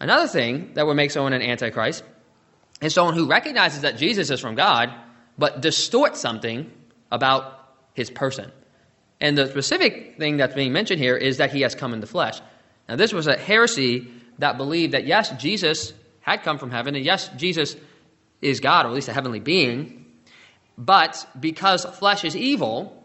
Another 0.00 0.28
thing 0.28 0.72
that 0.74 0.86
would 0.86 0.96
make 0.96 1.10
someone 1.10 1.32
an 1.32 1.42
antichrist 1.42 2.04
is 2.80 2.94
someone 2.94 3.14
who 3.14 3.26
recognizes 3.26 3.82
that 3.82 3.96
Jesus 3.96 4.30
is 4.30 4.40
from 4.40 4.54
God, 4.54 4.92
but 5.38 5.60
distorts 5.60 6.20
something 6.20 6.70
about 7.10 7.68
his 7.94 8.10
person. 8.10 8.52
And 9.20 9.36
the 9.36 9.48
specific 9.48 10.18
thing 10.18 10.36
that's 10.36 10.54
being 10.54 10.72
mentioned 10.72 11.00
here 11.00 11.16
is 11.16 11.38
that 11.38 11.52
he 11.52 11.62
has 11.62 11.74
come 11.74 11.94
in 11.94 12.00
the 12.00 12.06
flesh. 12.06 12.40
Now, 12.88 12.96
this 12.96 13.12
was 13.12 13.26
a 13.26 13.36
heresy 13.36 14.08
that 14.38 14.56
believed 14.56 14.92
that, 14.92 15.06
yes, 15.06 15.30
Jesus 15.40 15.94
had 16.20 16.42
come 16.42 16.58
from 16.58 16.70
heaven, 16.70 16.94
and 16.94 17.04
yes, 17.04 17.28
Jesus 17.36 17.74
is 18.42 18.60
God, 18.60 18.84
or 18.84 18.88
at 18.90 18.94
least 18.94 19.08
a 19.08 19.12
heavenly 19.12 19.40
being, 19.40 20.04
but 20.76 21.26
because 21.40 21.84
flesh 21.84 22.24
is 22.24 22.36
evil, 22.36 23.02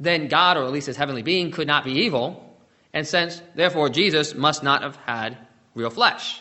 then 0.00 0.28
God, 0.28 0.56
or 0.56 0.64
at 0.64 0.72
least 0.72 0.86
his 0.86 0.96
heavenly 0.96 1.22
being, 1.22 1.50
could 1.50 1.66
not 1.66 1.84
be 1.84 1.92
evil, 1.92 2.56
and 2.92 3.06
since, 3.06 3.40
therefore, 3.54 3.88
Jesus 3.90 4.34
must 4.34 4.62
not 4.62 4.82
have 4.82 4.96
had 4.96 5.36
real 5.74 5.90
flesh. 5.90 6.40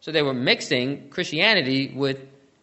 So 0.00 0.12
they 0.12 0.22
were 0.22 0.32
mixing 0.32 1.10
Christianity 1.10 1.92
with 1.94 2.18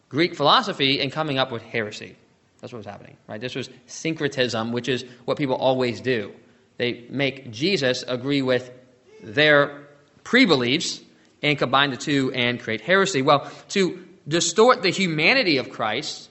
Greek 0.08 0.34
philosophy 0.34 1.00
and 1.00 1.12
coming 1.12 1.38
up 1.38 1.52
with 1.52 1.62
heresy. 1.62 2.16
That's 2.60 2.72
what 2.72 2.78
was 2.78 2.86
happening, 2.86 3.16
right? 3.28 3.40
This 3.40 3.54
was 3.54 3.70
syncretism, 3.86 4.72
which 4.72 4.88
is 4.88 5.04
what 5.24 5.38
people 5.38 5.56
always 5.56 6.00
do. 6.00 6.32
They 6.76 7.06
make 7.08 7.50
Jesus 7.50 8.04
agree 8.06 8.42
with 8.42 8.70
their 9.22 9.86
pre 10.24 10.44
beliefs 10.44 11.00
and 11.42 11.58
combine 11.58 11.90
the 11.90 11.96
two 11.96 12.32
and 12.32 12.60
create 12.60 12.80
heresy. 12.80 13.22
Well, 13.22 13.50
to 13.70 14.04
distort 14.26 14.82
the 14.82 14.90
humanity 14.90 15.56
of 15.58 15.70
Christ, 15.70 16.28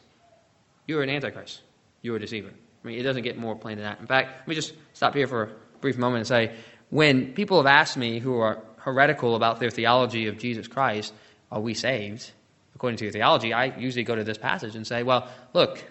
you're 0.85 1.01
an 1.01 1.09
antichrist. 1.09 1.61
You're 2.01 2.17
a 2.17 2.19
deceiver. 2.19 2.51
I 2.83 2.87
mean, 2.87 2.99
it 2.99 3.03
doesn't 3.03 3.23
get 3.23 3.37
more 3.37 3.55
plain 3.55 3.77
than 3.77 3.85
that. 3.85 3.99
In 3.99 4.07
fact, 4.07 4.39
let 4.39 4.47
me 4.47 4.55
just 4.55 4.73
stop 4.93 5.13
here 5.13 5.27
for 5.27 5.43
a 5.43 5.49
brief 5.81 5.97
moment 5.97 6.19
and 6.19 6.27
say 6.27 6.55
when 6.89 7.33
people 7.33 7.57
have 7.57 7.65
asked 7.65 7.97
me 7.97 8.19
who 8.19 8.39
are 8.39 8.61
heretical 8.77 9.35
about 9.35 9.59
their 9.59 9.69
theology 9.69 10.27
of 10.27 10.37
Jesus 10.37 10.67
Christ, 10.67 11.13
are 11.51 11.59
we 11.59 11.73
saved? 11.73 12.31
According 12.75 12.97
to 12.97 13.05
your 13.05 13.11
theology, 13.11 13.53
I 13.53 13.77
usually 13.77 14.03
go 14.03 14.15
to 14.15 14.23
this 14.23 14.37
passage 14.37 14.75
and 14.75 14.87
say, 14.87 15.03
well, 15.03 15.27
look, 15.53 15.83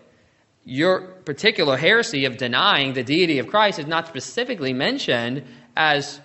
your 0.65 1.01
particular 1.01 1.77
heresy 1.77 2.25
of 2.25 2.37
denying 2.37 2.95
the 2.95 3.03
deity 3.03 3.39
of 3.39 3.49
Christ 3.49 3.79
is 3.79 3.87
not 3.87 4.09
specifically 4.09 4.73
mentioned 4.73 5.45
as 5.77 6.21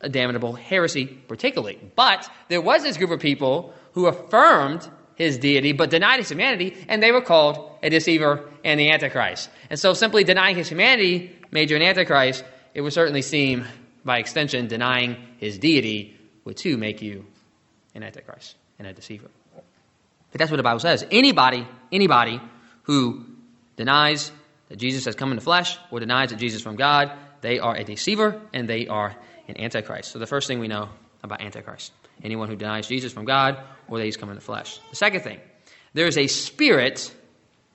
a 0.00 0.08
damnable 0.08 0.52
heresy, 0.52 1.06
particularly. 1.06 1.78
But 1.96 2.30
there 2.48 2.60
was 2.60 2.82
this 2.82 2.96
group 2.96 3.10
of 3.10 3.20
people 3.20 3.74
who 3.92 4.06
affirmed 4.06 4.88
his 5.18 5.36
deity 5.36 5.72
but 5.72 5.90
denied 5.90 6.20
his 6.20 6.30
humanity, 6.30 6.76
and 6.88 7.02
they 7.02 7.12
were 7.12 7.20
called 7.20 7.70
a 7.82 7.90
deceiver 7.90 8.48
and 8.64 8.78
the 8.78 8.90
Antichrist. 8.90 9.50
And 9.68 9.78
so 9.78 9.92
simply 9.92 10.24
denying 10.24 10.56
his 10.56 10.68
humanity 10.68 11.36
made 11.50 11.70
you 11.70 11.76
an 11.76 11.82
Antichrist. 11.82 12.44
It 12.72 12.80
would 12.80 12.92
certainly 12.92 13.22
seem, 13.22 13.64
by 14.04 14.18
extension, 14.18 14.68
denying 14.68 15.16
his 15.38 15.58
deity 15.58 16.16
would 16.44 16.56
too 16.56 16.76
make 16.76 17.02
you 17.02 17.26
an 17.94 18.04
Antichrist 18.04 18.54
and 18.78 18.86
a 18.86 18.92
deceiver. 18.92 19.28
But 20.30 20.38
that's 20.38 20.50
what 20.50 20.56
the 20.56 20.62
Bible 20.62 20.80
says. 20.80 21.04
Anybody, 21.10 21.66
anybody 21.90 22.40
who 22.82 23.24
denies 23.76 24.30
that 24.68 24.76
Jesus 24.76 25.04
has 25.04 25.16
come 25.16 25.30
in 25.30 25.36
the 25.36 25.42
flesh 25.42 25.78
or 25.90 25.98
denies 25.98 26.30
that 26.30 26.38
Jesus 26.38 26.58
is 26.58 26.62
from 26.62 26.76
God, 26.76 27.10
they 27.40 27.58
are 27.58 27.74
a 27.74 27.82
deceiver 27.82 28.40
and 28.52 28.68
they 28.68 28.86
are 28.86 29.16
an 29.48 29.60
Antichrist. 29.60 30.12
So 30.12 30.18
the 30.18 30.26
first 30.26 30.46
thing 30.46 30.60
we 30.60 30.68
know 30.68 30.90
about 31.24 31.40
Antichrist 31.40 31.92
anyone 32.22 32.48
who 32.48 32.56
denies 32.56 32.88
Jesus 32.88 33.12
from 33.12 33.24
God 33.24 33.58
or 33.88 33.98
that 33.98 34.04
he's 34.04 34.16
come 34.16 34.28
in 34.28 34.34
the 34.34 34.40
flesh. 34.40 34.80
The 34.90 34.96
second 34.96 35.22
thing, 35.22 35.40
there 35.94 36.06
is 36.06 36.18
a 36.18 36.26
spirit 36.26 37.14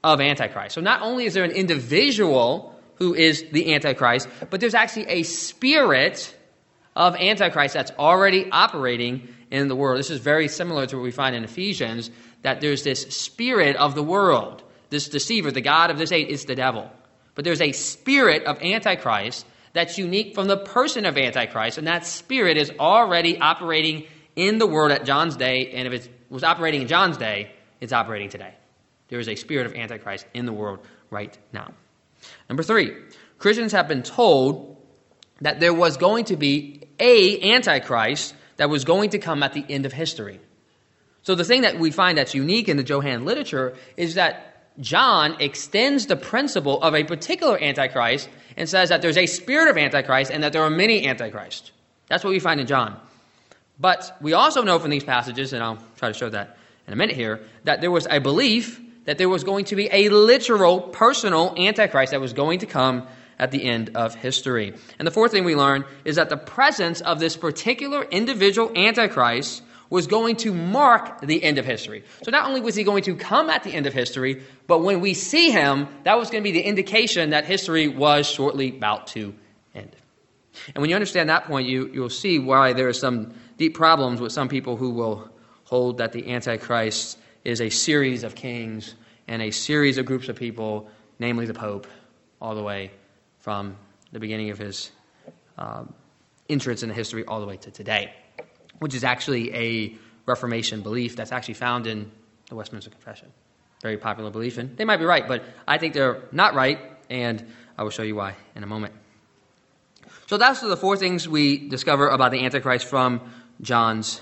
of 0.04 0.20
Antichrist. 0.20 0.76
So 0.76 0.82
not 0.82 1.02
only 1.02 1.26
is 1.26 1.34
there 1.34 1.44
an 1.44 1.52
individual 1.52 2.80
who 2.96 3.14
is 3.16 3.46
the 3.52 3.74
Antichrist, 3.74 4.28
but 4.50 4.60
there's 4.60 4.76
actually 4.76 5.08
a 5.08 5.24
spirit 5.24 6.36
of 6.96 7.16
Antichrist 7.16 7.74
that's 7.74 7.92
already 7.98 8.50
operating 8.52 9.28
in 9.50 9.68
the 9.68 9.76
world. 9.76 10.00
This 10.00 10.12
is 10.12 10.20
very 10.20 10.48
similar 10.48 10.86
to 10.88 10.98
what 10.98 11.04
we 11.04 11.12
find 11.12 11.36
in 11.36 11.44
Ephesians 11.44 12.12
that 12.44 12.62
there's 12.62 12.84
this 12.84 13.02
spirit 13.16 13.76
of 13.78 13.96
the 13.96 14.04
world, 14.04 14.64
this 14.90 15.10
deceiver, 15.10 15.52
the 15.52 15.62
God 15.62 15.90
of 15.90 15.98
this 15.98 16.12
age, 16.12 16.28
is 16.28 16.46
the 16.46 16.56
devil. 16.56 16.92
But 17.36 17.46
there's 17.46 17.62
a 17.62 17.72
spirit 17.72 18.44
of 18.44 18.62
Antichrist 18.62 19.46
that's 19.72 19.98
unique 19.98 20.36
from 20.36 20.48
the 20.48 20.58
person 20.58 21.06
of 21.06 21.18
Antichrist, 21.18 21.78
and 21.78 21.88
that 21.88 22.06
spirit 22.06 22.58
is 22.58 22.72
already 22.80 23.40
operating 23.40 24.06
in 24.36 24.58
the 24.58 24.68
world 24.68 24.92
at 24.92 25.06
John's 25.06 25.36
day, 25.36 25.72
and 25.74 25.88
if 25.88 26.06
it 26.06 26.14
was 26.30 26.44
operating 26.44 26.82
in 26.82 26.88
John's 26.88 27.18
day, 27.18 27.52
it's 27.80 27.94
operating 27.94 28.30
today. 28.30 28.54
There 29.10 29.20
is 29.20 29.30
a 29.30 29.36
spirit 29.36 29.66
of 29.66 29.76
Antichrist 29.76 30.26
in 30.34 30.46
the 30.46 30.54
world 30.54 30.80
right 31.10 31.38
now. 31.52 31.74
Number 32.50 32.64
three, 32.64 32.96
Christians 33.38 33.74
have 33.74 33.88
been 33.88 34.04
told 34.04 34.78
that 35.42 35.60
there 35.60 35.74
was 35.74 35.98
going 35.98 36.26
to 36.26 36.38
be 36.38 36.88
a 37.00 37.54
Antichrist 37.54 38.34
that 38.58 38.70
was 38.70 38.86
going 38.86 39.12
to 39.12 39.20
come 39.20 39.44
at 39.44 39.54
the 39.54 39.66
end 39.68 39.86
of 39.86 39.94
history. 39.94 40.40
So 41.24 41.36
the 41.36 41.44
thing 41.44 41.62
that 41.62 41.80
we 41.80 41.92
find 41.92 42.18
that's 42.18 42.34
unique 42.34 42.70
in 42.70 42.78
the 42.78 42.84
Johannine 42.84 43.26
literature 43.26 43.76
is 43.98 44.16
that 44.16 44.54
John 44.80 45.40
extends 45.40 46.08
the 46.08 46.16
principle 46.16 46.82
of 46.82 46.96
a 46.96 47.04
particular 47.04 47.62
Antichrist 47.62 48.30
and 48.58 48.68
says 48.68 48.90
that 48.90 49.02
there's 49.02 49.18
a 49.18 49.26
spirit 49.26 49.70
of 49.70 49.78
Antichrist 49.78 50.32
and 50.32 50.44
that 50.44 50.54
there 50.54 50.64
are 50.64 50.70
many 50.70 51.08
Antichrists. 51.08 51.72
That's 52.08 52.24
what 52.24 52.32
we 52.32 52.40
find 52.40 52.60
in 52.60 52.68
John. 52.68 53.00
But 53.80 54.18
we 54.22 54.34
also 54.34 54.64
know 54.64 54.80
from 54.80 54.92
these 54.92 55.04
passages, 55.04 55.54
and 55.54 55.64
I'll 55.64 55.80
try 55.98 56.10
to 56.10 56.14
show 56.14 56.30
that 56.30 56.58
in 56.88 56.94
a 56.94 56.96
minute 56.96 57.16
here, 57.16 57.42
that 57.64 57.82
there 57.82 57.92
was 57.92 58.08
a 58.10 58.20
belief 58.20 58.80
that 59.06 59.18
there 59.18 59.30
was 59.30 59.44
going 59.44 59.66
to 59.66 59.76
be 59.76 59.90
a 59.92 60.10
literal, 60.10 60.82
personal 60.82 61.54
Antichrist 61.58 62.12
that 62.12 62.22
was 62.22 62.34
going 62.34 62.60
to 62.60 62.66
come 62.66 63.08
at 63.40 63.52
the 63.52 63.64
end 63.64 63.92
of 63.96 64.16
history. 64.16 64.74
And 65.00 65.08
the 65.08 65.12
fourth 65.12 65.32
thing 65.32 65.44
we 65.44 65.56
learn 65.56 65.86
is 66.06 66.16
that 66.16 66.30
the 66.30 66.38
presence 66.38 67.02
of 67.02 67.20
this 67.20 67.36
particular 67.36 68.04
individual 68.04 68.72
Antichrist 68.76 69.64
was 69.90 70.08
going 70.08 70.36
to 70.38 70.54
mark 70.54 71.22
the 71.22 71.44
end 71.44 71.58
of 71.58 71.66
history. 71.66 72.04
So 72.24 72.32
not 72.32 72.48
only 72.48 72.62
was 72.62 72.76
he 72.76 72.84
going 72.84 73.04
to 73.04 73.16
come 73.16 73.50
at 73.50 73.64
the 73.64 73.74
end 73.74 73.86
of 73.86 73.94
history, 73.94 74.44
but 74.66 74.80
when 74.80 75.02
we 75.02 75.14
see 75.14 75.52
him, 75.52 75.88
that 76.04 76.18
was 76.18 76.30
going 76.30 76.44
to 76.44 76.50
be 76.50 76.52
the 76.52 76.66
indication 76.66 77.32
that 77.32 77.46
history 77.46 77.88
was 77.88 78.28
shortly 78.28 78.70
about 78.70 79.08
to 79.08 79.36
end. 79.76 79.96
And 80.74 80.82
when 80.82 80.90
you 80.90 80.96
understand 80.96 81.30
that 81.30 81.46
point, 81.46 81.68
you, 81.68 81.92
you'll 81.94 82.10
see 82.10 82.40
why 82.40 82.74
there 82.74 82.90
is 82.90 83.00
some 83.00 83.34
deep 83.64 83.76
problems 83.76 84.20
with 84.20 84.34
some 84.34 84.50
people 84.50 84.76
who 84.76 84.90
will 84.90 85.30
hold 85.64 86.00
that 86.00 86.12
the 86.12 86.34
Antichrist 86.34 87.18
is 87.46 87.62
a 87.62 87.70
series 87.70 88.26
of 88.26 88.36
kings 88.36 88.96
and 89.30 89.42
a 89.42 89.52
series 89.52 89.98
of 89.98 90.06
groups 90.06 90.28
of 90.28 90.36
people, 90.36 90.90
namely 91.18 91.46
the 91.46 91.54
Pope, 91.54 91.88
all 92.42 92.56
the 92.56 92.62
way 92.62 92.92
from 93.40 93.78
the 94.12 94.20
beginning 94.20 94.50
of 94.50 94.58
his 94.58 94.92
um, 95.58 95.94
entrance 96.50 96.84
into 96.84 96.94
history 96.94 97.24
all 97.24 97.40
the 97.40 97.46
way 97.46 97.56
to 97.56 97.72
today, 97.72 98.14
which 98.80 98.94
is 98.94 99.06
actually 99.06 99.56
a 99.56 99.96
Reformation 100.26 100.82
belief 100.82 101.16
that's 101.16 101.32
actually 101.32 101.54
found 101.54 101.88
in 101.88 102.12
the 102.50 102.56
Westminster 102.56 102.90
Confession. 102.90 103.32
Very 103.82 103.96
popular 103.96 104.30
belief, 104.30 104.58
and 104.58 104.76
they 104.76 104.84
might 104.84 104.98
be 104.98 105.06
right, 105.06 105.26
but 105.26 105.42
I 105.66 105.78
think 105.78 105.94
they're 105.94 106.22
not 106.34 106.54
right, 106.54 106.80
and 107.10 107.46
I 107.78 107.84
will 107.84 107.92
show 107.92 108.04
you 108.04 108.16
why 108.16 108.36
in 108.58 108.64
a 108.64 108.68
moment. 108.68 108.94
So 110.28 110.38
that's 110.38 110.60
the 110.60 110.76
four 110.76 110.98
things 110.98 111.30
we 111.30 111.70
discover 111.70 112.10
about 112.10 112.32
the 112.32 112.44
Antichrist 112.44 112.88
from 112.88 113.22
John's 113.62 114.22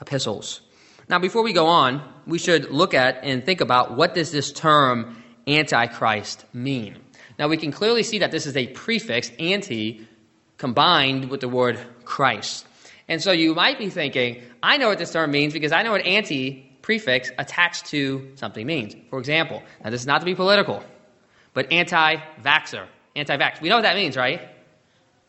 epistles. 0.00 0.60
Now, 1.08 1.18
before 1.18 1.42
we 1.42 1.52
go 1.52 1.66
on, 1.66 2.02
we 2.26 2.38
should 2.38 2.70
look 2.70 2.92
at 2.92 3.20
and 3.22 3.44
think 3.44 3.60
about 3.60 3.96
what 3.96 4.14
does 4.14 4.30
this 4.30 4.52
term 4.52 5.22
Antichrist 5.46 6.44
mean. 6.52 6.98
Now, 7.38 7.48
we 7.48 7.56
can 7.56 7.72
clearly 7.72 8.02
see 8.02 8.18
that 8.18 8.30
this 8.30 8.46
is 8.46 8.56
a 8.56 8.66
prefix, 8.66 9.30
anti, 9.38 10.06
combined 10.58 11.30
with 11.30 11.40
the 11.40 11.48
word 11.48 11.78
Christ. 12.04 12.66
And 13.08 13.22
so 13.22 13.32
you 13.32 13.54
might 13.54 13.78
be 13.78 13.88
thinking, 13.88 14.42
I 14.62 14.76
know 14.76 14.88
what 14.88 14.98
this 14.98 15.12
term 15.12 15.30
means 15.30 15.52
because 15.54 15.72
I 15.72 15.82
know 15.82 15.92
what 15.92 16.04
anti 16.04 16.64
prefix 16.82 17.30
attached 17.38 17.86
to 17.86 18.32
something 18.34 18.66
means. 18.66 18.94
For 19.08 19.18
example, 19.18 19.62
now 19.82 19.90
this 19.90 20.02
is 20.02 20.06
not 20.06 20.18
to 20.18 20.24
be 20.24 20.34
political, 20.34 20.82
but 21.54 21.72
anti 21.72 22.16
vaxxer, 22.42 22.86
anti 23.16 23.36
vax. 23.36 23.60
We 23.60 23.68
know 23.70 23.76
what 23.76 23.82
that 23.82 23.96
means, 23.96 24.16
right? 24.16 24.40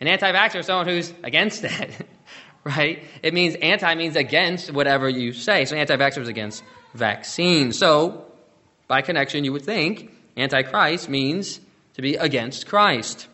An 0.02 0.08
anti 0.08 0.32
vaxxer 0.32 0.60
is 0.60 0.66
someone 0.66 0.88
who's 0.88 1.14
against 1.24 1.64
it. 1.64 2.08
right? 2.64 3.04
It 3.24 3.34
means 3.34 3.56
anti 3.56 3.94
means 3.96 4.16
against 4.16 4.72
whatever 4.72 5.10
you 5.10 5.34
say. 5.34 5.66
So 5.66 5.76
anti 5.76 5.96
vaxxer 5.96 6.22
is 6.22 6.28
against 6.28 6.64
vaccine. 6.94 7.72
So, 7.72 8.26
by 8.88 9.02
connection, 9.02 9.44
you 9.44 9.54
would 9.54 9.64
think 9.64 10.12
antichrist 10.36 11.10
means 11.10 11.60
to 11.94 12.02
be 12.02 12.16
against 12.16 12.68
Christ. 12.68 13.28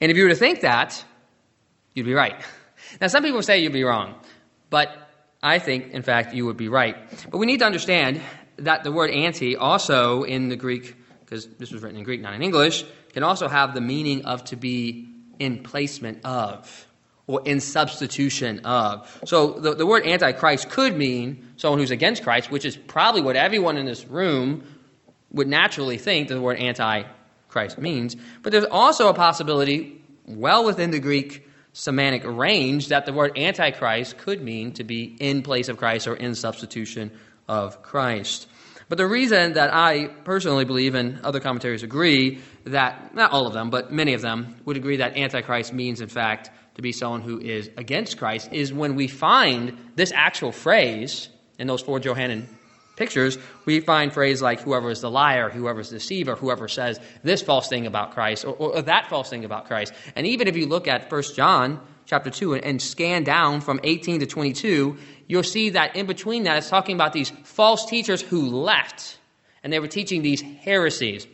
And 0.00 0.10
if 0.10 0.16
you 0.16 0.24
were 0.24 0.30
to 0.30 0.36
think 0.36 0.60
that, 0.60 1.04
you'd 1.94 2.06
be 2.06 2.14
right. 2.14 2.36
Now, 3.00 3.08
some 3.08 3.24
people 3.24 3.42
say 3.42 3.58
you'd 3.58 3.72
be 3.72 3.82
wrong, 3.82 4.14
but 4.70 4.96
I 5.42 5.58
think, 5.58 5.92
in 5.92 6.02
fact, 6.02 6.34
you 6.34 6.46
would 6.46 6.56
be 6.56 6.68
right. 6.68 6.96
But 7.30 7.38
we 7.38 7.46
need 7.46 7.58
to 7.58 7.66
understand 7.66 8.22
that 8.58 8.84
the 8.84 8.92
word 8.92 9.10
anti 9.10 9.56
also 9.56 10.22
in 10.22 10.48
the 10.48 10.56
Greek, 10.56 10.94
because 11.20 11.46
this 11.58 11.72
was 11.72 11.82
written 11.82 11.98
in 11.98 12.04
Greek, 12.04 12.20
not 12.20 12.32
in 12.32 12.42
English, 12.42 12.84
can 13.12 13.22
also 13.22 13.48
have 13.48 13.74
the 13.74 13.80
meaning 13.80 14.24
of 14.24 14.44
to 14.44 14.56
be 14.56 15.08
in 15.38 15.62
placement 15.62 16.24
of 16.24 16.85
or 17.26 17.42
in 17.44 17.60
substitution 17.60 18.60
of. 18.60 19.20
So 19.24 19.52
the, 19.54 19.74
the 19.74 19.86
word 19.86 20.06
antichrist 20.06 20.70
could 20.70 20.96
mean 20.96 21.54
someone 21.56 21.80
who's 21.80 21.90
against 21.90 22.22
Christ, 22.22 22.50
which 22.50 22.64
is 22.64 22.76
probably 22.76 23.20
what 23.20 23.36
everyone 23.36 23.76
in 23.76 23.86
this 23.86 24.06
room 24.06 24.64
would 25.32 25.48
naturally 25.48 25.98
think 25.98 26.28
the 26.28 26.40
word 26.40 26.58
antichrist 26.58 27.78
means. 27.78 28.16
But 28.42 28.52
there's 28.52 28.64
also 28.64 29.08
a 29.08 29.14
possibility, 29.14 30.00
well 30.24 30.64
within 30.64 30.92
the 30.92 31.00
Greek 31.00 31.48
semantic 31.72 32.22
range, 32.24 32.88
that 32.88 33.06
the 33.06 33.12
word 33.12 33.36
antichrist 33.36 34.18
could 34.18 34.40
mean 34.40 34.72
to 34.72 34.84
be 34.84 35.16
in 35.18 35.42
place 35.42 35.68
of 35.68 35.76
Christ 35.76 36.06
or 36.06 36.14
in 36.14 36.34
substitution 36.34 37.10
of 37.48 37.82
Christ. 37.82 38.48
But 38.88 38.98
the 38.98 39.06
reason 39.06 39.54
that 39.54 39.74
I 39.74 40.06
personally 40.22 40.64
believe, 40.64 40.94
and 40.94 41.20
other 41.22 41.40
commentaries 41.40 41.82
agree, 41.82 42.40
that, 42.64 43.14
not 43.14 43.32
all 43.32 43.48
of 43.48 43.52
them, 43.52 43.68
but 43.68 43.92
many 43.92 44.14
of 44.14 44.22
them, 44.22 44.54
would 44.64 44.76
agree 44.76 44.98
that 44.98 45.16
Antichrist 45.16 45.72
means, 45.72 46.00
in 46.00 46.08
fact, 46.08 46.50
to 46.76 46.82
be 46.82 46.92
someone 46.92 47.22
who 47.22 47.40
is 47.40 47.70
against 47.78 48.18
Christ 48.18 48.50
is 48.52 48.72
when 48.72 48.94
we 48.94 49.08
find 49.08 49.76
this 49.96 50.12
actual 50.14 50.52
phrase 50.52 51.30
in 51.58 51.66
those 51.66 51.80
four 51.80 51.98
Johannine 51.98 52.46
pictures, 52.96 53.38
we 53.64 53.80
find 53.80 54.12
phrase 54.12 54.42
like 54.42 54.60
whoever 54.60 54.90
is 54.90 55.00
the 55.00 55.10
liar, 55.10 55.48
whoever 55.48 55.80
is 55.80 55.88
the 55.88 55.96
deceiver, 55.96 56.34
whoever 56.34 56.68
says 56.68 57.00
this 57.22 57.40
false 57.40 57.68
thing 57.68 57.86
about 57.86 58.12
Christ 58.12 58.44
or, 58.44 58.54
or, 58.54 58.82
that 58.82 59.08
false 59.08 59.30
thing 59.30 59.44
about 59.44 59.66
Christ. 59.66 59.94
And 60.14 60.26
even 60.26 60.48
if 60.48 60.56
you 60.56 60.66
look 60.66 60.86
at 60.86 61.10
1 61.10 61.22
John 61.34 61.80
chapter 62.04 62.28
2 62.28 62.54
and, 62.54 62.64
and 62.64 62.82
scan 62.82 63.24
down 63.24 63.62
from 63.62 63.80
18 63.82 64.20
to 64.20 64.26
22, 64.26 64.98
you'll 65.28 65.42
see 65.42 65.70
that 65.70 65.96
in 65.96 66.06
between 66.06 66.42
that 66.44 66.58
it's 66.58 66.68
talking 66.68 66.94
about 66.94 67.14
these 67.14 67.30
false 67.44 67.86
teachers 67.86 68.20
who 68.20 68.50
left 68.50 69.18
and 69.62 69.72
they 69.72 69.80
were 69.80 69.88
teaching 69.88 70.20
these 70.20 70.42
heresies. 70.42 71.26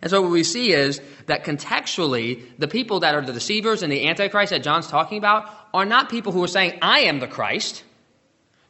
And 0.00 0.10
so 0.10 0.22
what 0.22 0.30
we 0.30 0.44
see 0.44 0.72
is 0.72 1.00
that 1.26 1.44
contextually, 1.44 2.42
the 2.58 2.68
people 2.68 3.00
that 3.00 3.14
are 3.14 3.20
the 3.24 3.32
deceivers 3.32 3.82
and 3.82 3.92
the 3.92 4.08
antichrist 4.08 4.50
that 4.50 4.62
John's 4.62 4.86
talking 4.86 5.18
about 5.18 5.50
are 5.74 5.84
not 5.84 6.08
people 6.08 6.32
who 6.32 6.42
are 6.42 6.48
saying, 6.48 6.78
I 6.82 7.00
am 7.00 7.20
the 7.20 7.26
Christ. 7.26 7.84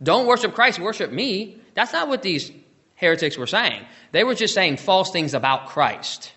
Don't 0.02 0.26
worship 0.26 0.54
Christ, 0.54 0.78
worship 0.78 1.12
me. 1.12 1.61
That's 1.75 1.92
not 1.92 2.08
what 2.08 2.23
these 2.23 2.50
heretics 2.94 3.37
were 3.37 3.47
saying. 3.47 3.85
They 4.12 4.25
were 4.25 4.35
just 4.35 4.54
saying 4.54 4.78
false 4.78 5.11
things 5.11 5.35
about 5.35 5.66
Christ. 5.66 6.32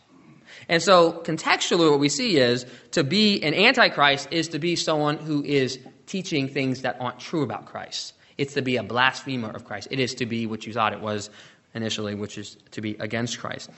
And 0.70 0.82
so 0.82 1.14
contextually, 1.14 1.90
what 1.90 2.00
we 2.00 2.10
see 2.10 2.38
is 2.38 2.66
to 2.92 3.04
be 3.04 3.42
an 3.44 3.54
antichrist 3.54 4.28
is 4.32 4.50
to 4.50 4.60
be 4.60 4.76
someone 4.76 5.18
who 5.18 5.44
is 5.44 5.80
teaching 6.06 6.48
things 6.48 6.84
that 6.84 6.98
aren't 7.00 7.20
true 7.20 7.44
about 7.44 7.66
Christ. 7.66 8.14
It's 8.38 8.54
to 8.54 8.62
be 8.62 8.78
a 8.78 8.84
blasphemer 8.84 9.50
of 9.50 9.66
Christ. 9.66 9.88
It 9.92 10.00
is 10.00 10.16
to 10.16 10.26
be 10.26 10.46
what 10.48 10.66
you 10.66 10.74
thought 10.74 10.94
it 10.94 11.02
was 11.02 11.30
initially, 11.74 12.16
which 12.16 12.38
is 12.38 12.58
to 12.72 12.82
be 12.82 12.96
against 13.00 13.40
Christ. 13.40 13.70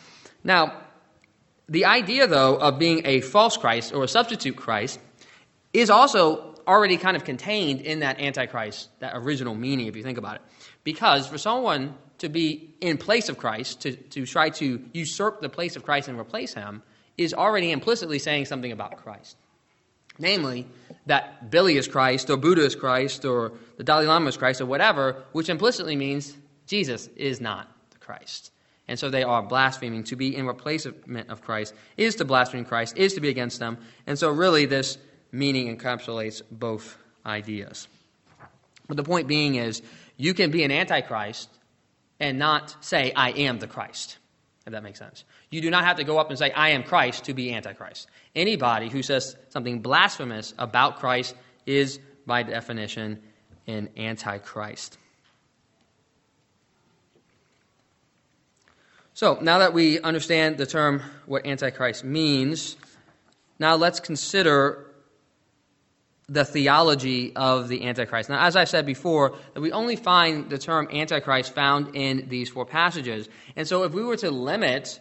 Now, 0.43 0.73
the 1.73 1.85
idea, 1.85 2.27
though, 2.27 2.55
of 2.55 2.77
being 2.77 3.01
a 3.03 3.21
false 3.21 3.57
Christ 3.57 3.95
or 3.95 4.03
a 4.03 4.07
substitute 4.07 4.55
Christ 4.55 4.99
is 5.73 5.89
also 5.89 6.53
already 6.67 6.97
kind 6.97 7.17
of 7.17 7.23
contained 7.23 7.81
in 7.81 8.01
that 8.01 8.21
Antichrist, 8.21 8.89
that 8.99 9.13
original 9.15 9.55
meaning, 9.55 9.87
if 9.87 9.95
you 9.95 10.03
think 10.03 10.19
about 10.19 10.35
it. 10.35 10.41
Because 10.83 11.27
for 11.27 11.39
someone 11.39 11.95
to 12.19 12.29
be 12.29 12.75
in 12.79 12.99
place 12.99 13.27
of 13.27 13.39
Christ, 13.39 13.81
to, 13.81 13.95
to 13.95 14.23
try 14.27 14.51
to 14.51 14.85
usurp 14.93 15.41
the 15.41 15.49
place 15.49 15.75
of 15.75 15.83
Christ 15.83 16.07
and 16.07 16.19
replace 16.19 16.53
him, 16.53 16.83
is 17.17 17.33
already 17.33 17.71
implicitly 17.71 18.19
saying 18.19 18.45
something 18.45 18.71
about 18.71 18.97
Christ. 18.97 19.35
Namely, 20.19 20.67
that 21.07 21.49
Billy 21.49 21.75
is 21.77 21.87
Christ, 21.87 22.29
or 22.29 22.37
Buddha 22.37 22.63
is 22.63 22.75
Christ, 22.75 23.25
or 23.25 23.51
the 23.77 23.83
Dalai 23.83 24.05
Lama 24.05 24.29
is 24.29 24.37
Christ, 24.37 24.61
or 24.61 24.67
whatever, 24.67 25.23
which 25.31 25.49
implicitly 25.49 25.95
means 25.95 26.37
Jesus 26.67 27.07
is 27.15 27.41
not 27.41 27.67
the 27.89 27.97
Christ. 27.97 28.51
And 28.93 28.99
so 28.99 29.09
they 29.09 29.23
are 29.23 29.41
blaspheming. 29.41 30.03
To 30.03 30.15
be 30.15 30.35
in 30.35 30.45
replacement 30.45 31.31
of 31.31 31.41
Christ 31.41 31.73
is 31.97 32.13
to 32.17 32.25
blaspheme 32.25 32.63
Christ, 32.63 32.95
is 32.95 33.15
to 33.15 33.21
be 33.21 33.29
against 33.29 33.57
them. 33.57 33.79
And 34.05 34.19
so, 34.19 34.29
really, 34.29 34.67
this 34.67 34.99
meaning 35.31 35.75
encapsulates 35.75 36.43
both 36.51 36.95
ideas. 37.25 37.87
But 38.87 38.97
the 38.97 39.03
point 39.03 39.27
being 39.27 39.55
is, 39.55 39.81
you 40.15 40.35
can 40.35 40.51
be 40.51 40.63
an 40.63 40.69
antichrist 40.69 41.49
and 42.19 42.37
not 42.37 42.75
say, 42.81 43.11
I 43.13 43.31
am 43.31 43.57
the 43.57 43.65
Christ, 43.65 44.19
if 44.67 44.73
that 44.73 44.83
makes 44.83 44.99
sense. 44.99 45.23
You 45.49 45.61
do 45.61 45.71
not 45.71 45.85
have 45.85 45.97
to 45.97 46.03
go 46.03 46.19
up 46.19 46.29
and 46.29 46.37
say, 46.37 46.51
I 46.51 46.69
am 46.69 46.83
Christ 46.83 47.23
to 47.23 47.33
be 47.33 47.51
antichrist. 47.51 48.07
Anybody 48.35 48.89
who 48.89 49.01
says 49.01 49.35
something 49.49 49.79
blasphemous 49.79 50.53
about 50.59 50.99
Christ 50.99 51.33
is, 51.65 51.99
by 52.27 52.43
definition, 52.43 53.23
an 53.65 53.89
antichrist. 53.97 54.99
So, 59.15 59.37
now 59.39 59.59
that 59.59 59.73
we 59.73 59.99
understand 59.99 60.57
the 60.57 60.65
term, 60.65 61.03
what 61.27 61.45
antichrist 61.45 62.03
means, 62.03 62.75
now 63.59 63.75
let's 63.75 63.99
consider 63.99 64.87
the 66.27 66.43
theology 66.43 67.35
of 67.35 67.67
the 67.67 67.85
Antichrist. 67.85 68.29
Now, 68.29 68.43
as 68.43 68.55
I 68.55 68.63
said 68.63 68.87
before, 68.87 69.35
that 69.53 69.61
we 69.61 69.71
only 69.71 69.97
find 69.97 70.49
the 70.49 70.57
term 70.57 70.87
Antichrist 70.91 71.53
found 71.53 71.95
in 71.95 72.27
these 72.29 72.49
four 72.49 72.65
passages. 72.65 73.29
And 73.55 73.67
so, 73.67 73.83
if 73.83 73.93
we 73.93 74.03
were 74.03 74.17
to 74.17 74.31
limit 74.31 74.99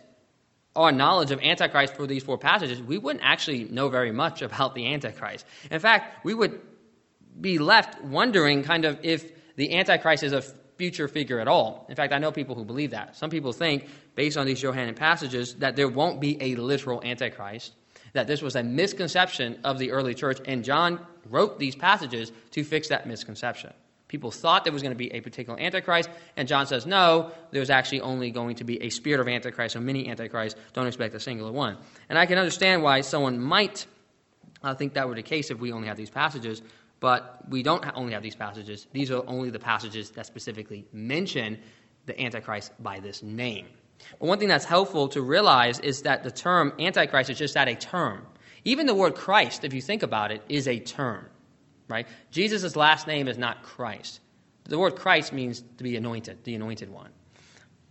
our 0.76 0.92
knowledge 0.92 1.30
of 1.30 1.40
Antichrist 1.40 1.94
for 1.94 2.06
these 2.06 2.22
four 2.22 2.36
passages, 2.36 2.82
we 2.82 2.98
wouldn't 2.98 3.24
actually 3.24 3.64
know 3.64 3.88
very 3.88 4.12
much 4.12 4.42
about 4.42 4.74
the 4.74 4.92
Antichrist. 4.92 5.46
In 5.70 5.80
fact, 5.80 6.22
we 6.22 6.34
would 6.34 6.60
be 7.40 7.58
left 7.58 8.02
wondering 8.04 8.62
kind 8.62 8.84
of 8.84 8.98
if 9.02 9.32
the 9.56 9.74
Antichrist 9.74 10.22
is 10.22 10.34
a 10.34 10.42
future 10.82 11.06
figure 11.06 11.38
at 11.38 11.46
all. 11.46 11.86
In 11.88 11.94
fact, 11.94 12.12
I 12.12 12.18
know 12.18 12.32
people 12.32 12.56
who 12.56 12.64
believe 12.64 12.90
that. 12.90 13.14
Some 13.14 13.30
people 13.30 13.52
think, 13.52 13.86
based 14.16 14.36
on 14.36 14.46
these 14.46 14.60
Johannine 14.60 14.96
passages, 14.96 15.54
that 15.56 15.76
there 15.76 15.86
won't 15.86 16.20
be 16.20 16.32
a 16.42 16.56
literal 16.56 17.00
Antichrist 17.04 17.72
that 18.14 18.26
this 18.26 18.42
was 18.42 18.56
a 18.56 18.64
misconception 18.64 19.60
of 19.62 19.78
the 19.78 19.92
early 19.92 20.12
church, 20.12 20.40
and 20.44 20.64
John 20.64 20.98
wrote 21.30 21.60
these 21.60 21.76
passages 21.76 22.32
to 22.50 22.64
fix 22.64 22.88
that 22.88 23.06
misconception. 23.06 23.72
People 24.08 24.32
thought 24.32 24.64
there 24.64 24.72
was 24.72 24.82
going 24.82 24.92
to 24.92 24.98
be 24.98 25.12
a 25.12 25.20
particular 25.20 25.58
Antichrist, 25.58 26.10
and 26.36 26.48
John 26.48 26.66
says, 26.66 26.84
no, 26.84 27.30
there's 27.52 27.70
actually 27.70 28.00
only 28.00 28.32
going 28.32 28.56
to 28.56 28.64
be 28.64 28.82
a 28.82 28.90
spirit 28.90 29.20
of 29.20 29.28
Antichrist, 29.28 29.76
or 29.76 29.80
many 29.80 30.08
Antichrists. 30.08 30.58
Don't 30.72 30.88
expect 30.88 31.14
a 31.14 31.20
singular 31.20 31.52
one. 31.52 31.78
And 32.08 32.18
I 32.18 32.26
can 32.26 32.38
understand 32.38 32.82
why 32.82 33.02
someone 33.02 33.38
might 33.38 33.86
uh, 34.64 34.74
think 34.74 34.94
that 34.94 35.08
were 35.08 35.14
the 35.14 35.22
case 35.22 35.52
if 35.52 35.60
we 35.60 35.70
only 35.70 35.86
had 35.86 35.96
these 35.96 36.10
passages, 36.10 36.60
but 37.02 37.40
we 37.48 37.64
don't 37.64 37.84
only 37.96 38.12
have 38.12 38.22
these 38.22 38.36
passages. 38.36 38.86
These 38.92 39.10
are 39.10 39.24
only 39.26 39.50
the 39.50 39.58
passages 39.58 40.10
that 40.10 40.24
specifically 40.24 40.86
mention 40.92 41.58
the 42.06 42.18
Antichrist 42.18 42.70
by 42.80 43.00
this 43.00 43.24
name. 43.24 43.66
But 44.20 44.28
one 44.28 44.38
thing 44.38 44.46
that's 44.46 44.64
helpful 44.64 45.08
to 45.08 45.20
realize 45.20 45.80
is 45.80 46.02
that 46.02 46.22
the 46.22 46.30
term 46.30 46.72
Antichrist 46.78 47.28
is 47.28 47.38
just 47.38 47.54
that 47.54 47.66
a 47.66 47.74
term. 47.74 48.24
Even 48.64 48.86
the 48.86 48.94
word 48.94 49.16
Christ, 49.16 49.64
if 49.64 49.74
you 49.74 49.82
think 49.82 50.04
about 50.04 50.30
it, 50.30 50.42
is 50.48 50.68
a 50.68 50.78
term, 50.78 51.26
right? 51.88 52.06
Jesus' 52.30 52.76
last 52.76 53.08
name 53.08 53.26
is 53.26 53.36
not 53.36 53.64
Christ. 53.64 54.20
The 54.64 54.78
word 54.78 54.94
Christ 54.94 55.32
means 55.32 55.60
to 55.78 55.82
be 55.82 55.96
anointed, 55.96 56.44
the 56.44 56.54
anointed 56.54 56.88
one. 56.88 57.10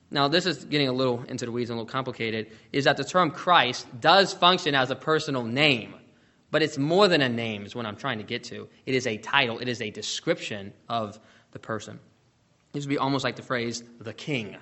Now, 0.10 0.30
this 0.30 0.46
is 0.46 0.64
getting 0.64 0.88
a 0.88 0.94
little 0.94 1.24
into 1.24 1.46
the 1.46 1.52
weeds 1.52 1.70
and 1.70 1.78
a 1.78 1.82
little 1.82 1.92
complicated, 1.92 2.50
is 2.72 2.86
that 2.86 2.96
the 2.96 3.04
term 3.04 3.32
Christ 3.32 3.88
does 4.00 4.32
function 4.32 4.74
as 4.74 4.90
a 4.90 4.96
personal 4.96 5.44
name, 5.44 5.96
but 6.52 6.62
it's 6.62 6.78
more 6.78 7.08
than 7.08 7.22
a 7.22 7.30
name, 7.30 7.66
is 7.66 7.74
what 7.74 7.86
I'm 7.86 7.96
trying 7.96 8.18
to 8.20 8.24
get 8.24 8.44
to. 8.46 8.68
It 8.86 8.94
is 8.94 9.08
a 9.08 9.18
title, 9.18 9.60
it 9.60 9.68
is 9.68 9.82
a 9.82 9.90
description 9.90 10.74
of 10.90 11.20
the 11.52 11.60
person. 11.60 12.00
This 12.74 12.86
would 12.86 12.90
be 12.90 12.98
almost 12.98 13.24
like 13.24 13.36
the 13.36 13.42
phrase, 13.42 13.84
the 14.00 14.14
king 14.14 14.58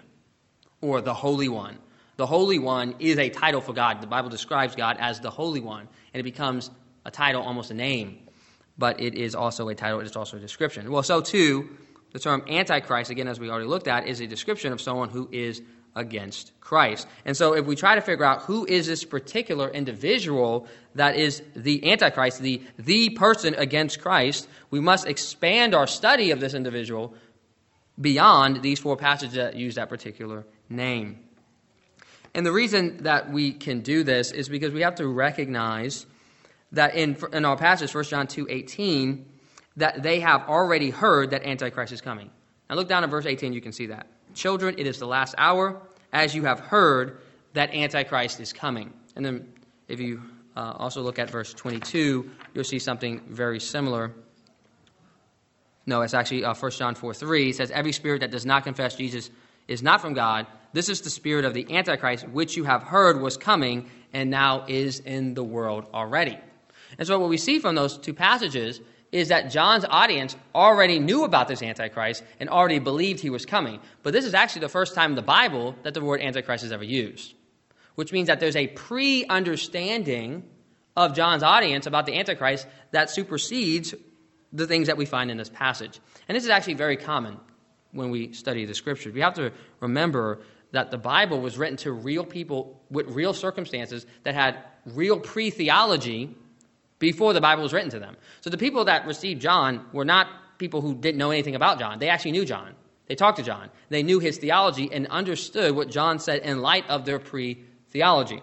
or 0.82 1.02
the 1.02 1.14
Holy 1.14 1.50
One. 1.50 1.78
The 2.18 2.26
Holy 2.26 2.60
One 2.60 2.96
is 3.00 3.18
a 3.18 3.30
title 3.30 3.62
for 3.62 3.74
God. 3.74 4.02
The 4.02 4.08
Bible 4.08 4.30
describes 4.30 4.76
God 4.76 4.98
as 5.00 5.20
the 5.20 5.30
Holy 5.30 5.62
One, 5.62 5.88
and 6.14 6.20
it 6.20 6.24
becomes 6.24 6.70
a 7.06 7.12
title, 7.12 7.42
almost 7.42 7.72
a 7.72 7.74
name, 7.74 8.28
but 8.78 9.00
it 9.00 9.16
is 9.16 9.36
also 9.36 9.70
a 9.70 9.76
title, 9.76 10.00
it's 10.00 10.16
also 10.16 10.38
a 10.38 10.40
description. 10.40 10.92
Well, 10.92 11.04
so 11.04 11.22
too, 11.22 11.70
the 12.12 12.20
term 12.20 12.44
Antichrist, 12.48 13.10
again, 13.10 13.28
as 13.28 13.40
we 13.40 13.50
already 13.50 13.68
looked 13.68 13.88
at, 13.88 14.08
is 14.08 14.20
a 14.20 14.28
description 14.28 14.74
of 14.74 14.82
someone 14.82 15.10
who 15.10 15.30
is 15.32 15.62
against 15.96 16.52
Christ. 16.60 17.08
And 17.26 17.36
so 17.36 17.54
if 17.54 17.66
we 17.66 17.76
try 17.76 17.96
to 17.96 18.02
figure 18.02 18.26
out 18.26 18.44
who 18.44 18.66
is 18.66 18.88
this 18.88 19.04
particular 19.04 19.70
individual 19.70 20.68
that 20.96 21.16
is 21.16 21.42
the 21.56 21.92
Antichrist, 21.92 22.42
the, 22.42 22.62
the 22.78 23.10
person 23.12 23.56
against 23.56 24.02
Christ, 24.02 24.48
we 24.70 24.80
must 24.80 25.08
expand 25.08 25.74
our 25.74 25.88
study 25.88 26.32
of 26.32 26.40
this 26.40 26.54
individual 26.54 27.14
beyond 28.00 28.62
these 28.62 28.80
four 28.80 28.96
passages 28.96 29.36
that 29.36 29.56
use 29.56 29.76
that 29.76 29.90
particular 29.90 30.46
name. 30.70 31.20
And 32.34 32.46
the 32.46 32.52
reason 32.52 32.98
that 33.04 33.32
we 33.32 33.52
can 33.52 33.82
do 33.82 34.04
this 34.04 34.32
is 34.32 34.50
because 34.50 34.72
we 34.72 34.82
have 34.82 34.96
to 34.96 35.08
recognize 35.08 36.06
that 36.72 36.96
in, 36.96 37.18
in 37.34 37.46
our 37.46 37.58
passage, 37.58 37.94
1 37.94 38.04
John 38.06 38.28
2 38.28 38.48
18, 38.50 39.26
that 39.78 40.04
they 40.04 40.20
have 40.20 40.48
already 40.48 40.90
heard 40.90 41.32
that 41.32 41.44
Antichrist 41.44 41.92
is 41.92 42.02
coming. 42.02 42.30
Now 42.70 42.76
look 42.76 42.88
down 42.88 43.04
at 43.04 43.10
verse 43.10 43.26
18, 43.26 43.54
you 43.54 43.62
can 43.62 43.72
see 43.72 43.88
that. 43.88 44.08
Children, 44.36 44.76
it 44.78 44.86
is 44.86 45.00
the 45.00 45.08
last 45.08 45.34
hour, 45.38 45.82
as 46.12 46.36
you 46.36 46.44
have 46.46 46.60
heard 46.60 47.20
that 47.54 47.74
Antichrist 47.74 48.40
is 48.40 48.54
coming. 48.54 48.94
And 49.16 49.26
then 49.26 49.54
if 49.88 50.00
you 50.00 50.22
uh, 50.56 50.74
also 50.78 51.02
look 51.02 51.20
at 51.20 51.30
verse 51.30 51.54
22, 51.54 52.30
you'll 52.54 52.64
see 52.64 52.80
something 52.80 53.22
very 53.30 53.60
similar. 53.60 54.12
No, 55.86 56.02
it's 56.02 56.14
actually 56.14 56.44
uh, 56.46 56.54
1 56.54 56.72
John 56.72 56.96
4 56.96 57.14
3. 57.14 57.50
It 57.50 57.56
says, 57.56 57.72
Every 57.72 57.92
spirit 57.92 58.22
that 58.22 58.32
does 58.32 58.46
not 58.46 58.64
confess 58.64 58.96
Jesus 58.96 59.30
is 59.68 59.82
not 59.82 60.02
from 60.02 60.14
God. 60.14 60.48
This 60.74 60.90
is 60.90 61.02
the 61.02 61.10
spirit 61.10 61.46
of 61.46 61.54
the 61.54 61.76
Antichrist, 61.76 62.28
which 62.28 62.56
you 62.56 62.64
have 62.64 62.84
heard 62.84 63.22
was 63.22 63.38
coming 63.38 63.90
and 64.14 64.30
now 64.30 64.66
is 64.68 65.00
in 65.00 65.34
the 65.34 65.44
world 65.44 65.88
already. 65.94 66.38
And 66.98 67.08
so, 67.08 67.20
what 67.20 67.30
we 67.30 67.38
see 67.38 67.60
from 67.60 67.76
those 67.76 67.98
two 67.98 68.14
passages 68.14 68.82
is 69.12 69.30
that 69.30 69.50
John's 69.50 69.86
audience 69.90 70.36
already 70.54 71.00
knew 71.00 71.24
about 71.24 71.48
this 71.48 71.64
Antichrist 71.64 72.24
and 72.40 72.50
already 72.50 72.80
believed 72.80 73.20
he 73.20 73.30
was 73.30 73.46
coming. 73.46 73.80
But 74.04 74.14
this 74.14 74.26
is 74.26 74.34
actually 74.34 74.62
the 74.62 74.70
first 74.70 74.94
time 74.94 75.12
in 75.12 75.16
the 75.16 75.22
Bible 75.22 75.76
that 75.84 75.94
the 75.94 76.02
word 76.02 76.22
Antichrist 76.22 76.64
is 76.64 76.72
ever 76.72 76.84
used, 76.84 77.34
which 77.96 78.12
means 78.12 78.28
that 78.28 78.40
there's 78.40 78.56
a 78.56 78.68
pre 78.68 79.26
understanding 79.26 80.44
of 80.96 81.16
John's 81.16 81.44
audience 81.44 81.88
about 81.88 82.06
the 82.06 82.18
Antichrist 82.18 82.68
that 82.92 83.10
supersedes 83.10 83.96
the 84.52 84.68
things 84.68 84.88
that 84.88 84.98
we 84.98 85.06
find 85.06 85.32
in 85.32 85.38
this 85.38 85.50
passage. 85.50 86.00
And 86.28 86.36
this 86.36 86.44
is 86.44 86.50
actually 86.50 86.74
very 86.76 86.98
common 86.98 87.40
when 87.92 88.12
we 88.12 88.34
study 88.34 88.66
the 88.66 88.74
scriptures. 88.74 89.14
We 89.14 89.22
have 89.22 89.36
to 89.36 89.52
remember 89.80 90.42
that 90.72 90.92
the 90.92 90.98
Bible 90.98 91.42
was 91.42 91.58
written 91.58 91.78
to 91.78 91.92
real 91.92 92.24
people 92.24 92.80
with 92.92 93.08
real 93.08 93.34
circumstances 93.34 94.06
that 94.24 94.36
had 94.36 94.64
real 94.86 95.20
pre 95.20 95.50
theology 95.50 96.36
before 97.00 97.34
the 97.34 97.42
Bible 97.42 97.64
was 97.64 97.74
written 97.74 97.90
to 97.92 98.00
them. 98.00 98.16
So 98.42 98.50
the 98.50 98.58
people 98.58 98.86
that 98.86 99.08
received 99.08 99.42
John 99.42 99.86
were 99.94 100.06
not 100.06 100.28
people 100.58 100.82
who 100.82 100.94
didn't 100.94 101.18
know 101.18 101.32
anything 101.32 101.56
about 101.56 101.80
John. 101.80 102.00
They 102.00 102.10
actually 102.10 102.34
knew 102.34 102.46
John. 102.46 102.76
They 103.08 103.16
talked 103.16 103.38
to 103.38 103.44
John. 103.44 103.70
They 103.90 104.04
knew 104.04 104.20
his 104.20 104.38
theology 104.38 104.90
and 104.92 105.08
understood 105.08 105.76
what 105.76 105.90
John 105.90 106.20
said 106.20 106.44
in 106.44 106.62
light 106.62 106.88
of 106.90 107.06
their 107.06 107.18
pre 107.18 107.64
theology. 107.88 108.42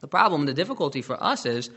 The 0.00 0.08
problem, 0.08 0.44
the 0.44 0.54
difficulty 0.54 1.00
for 1.00 1.20
us 1.22 1.46
is 1.46 1.70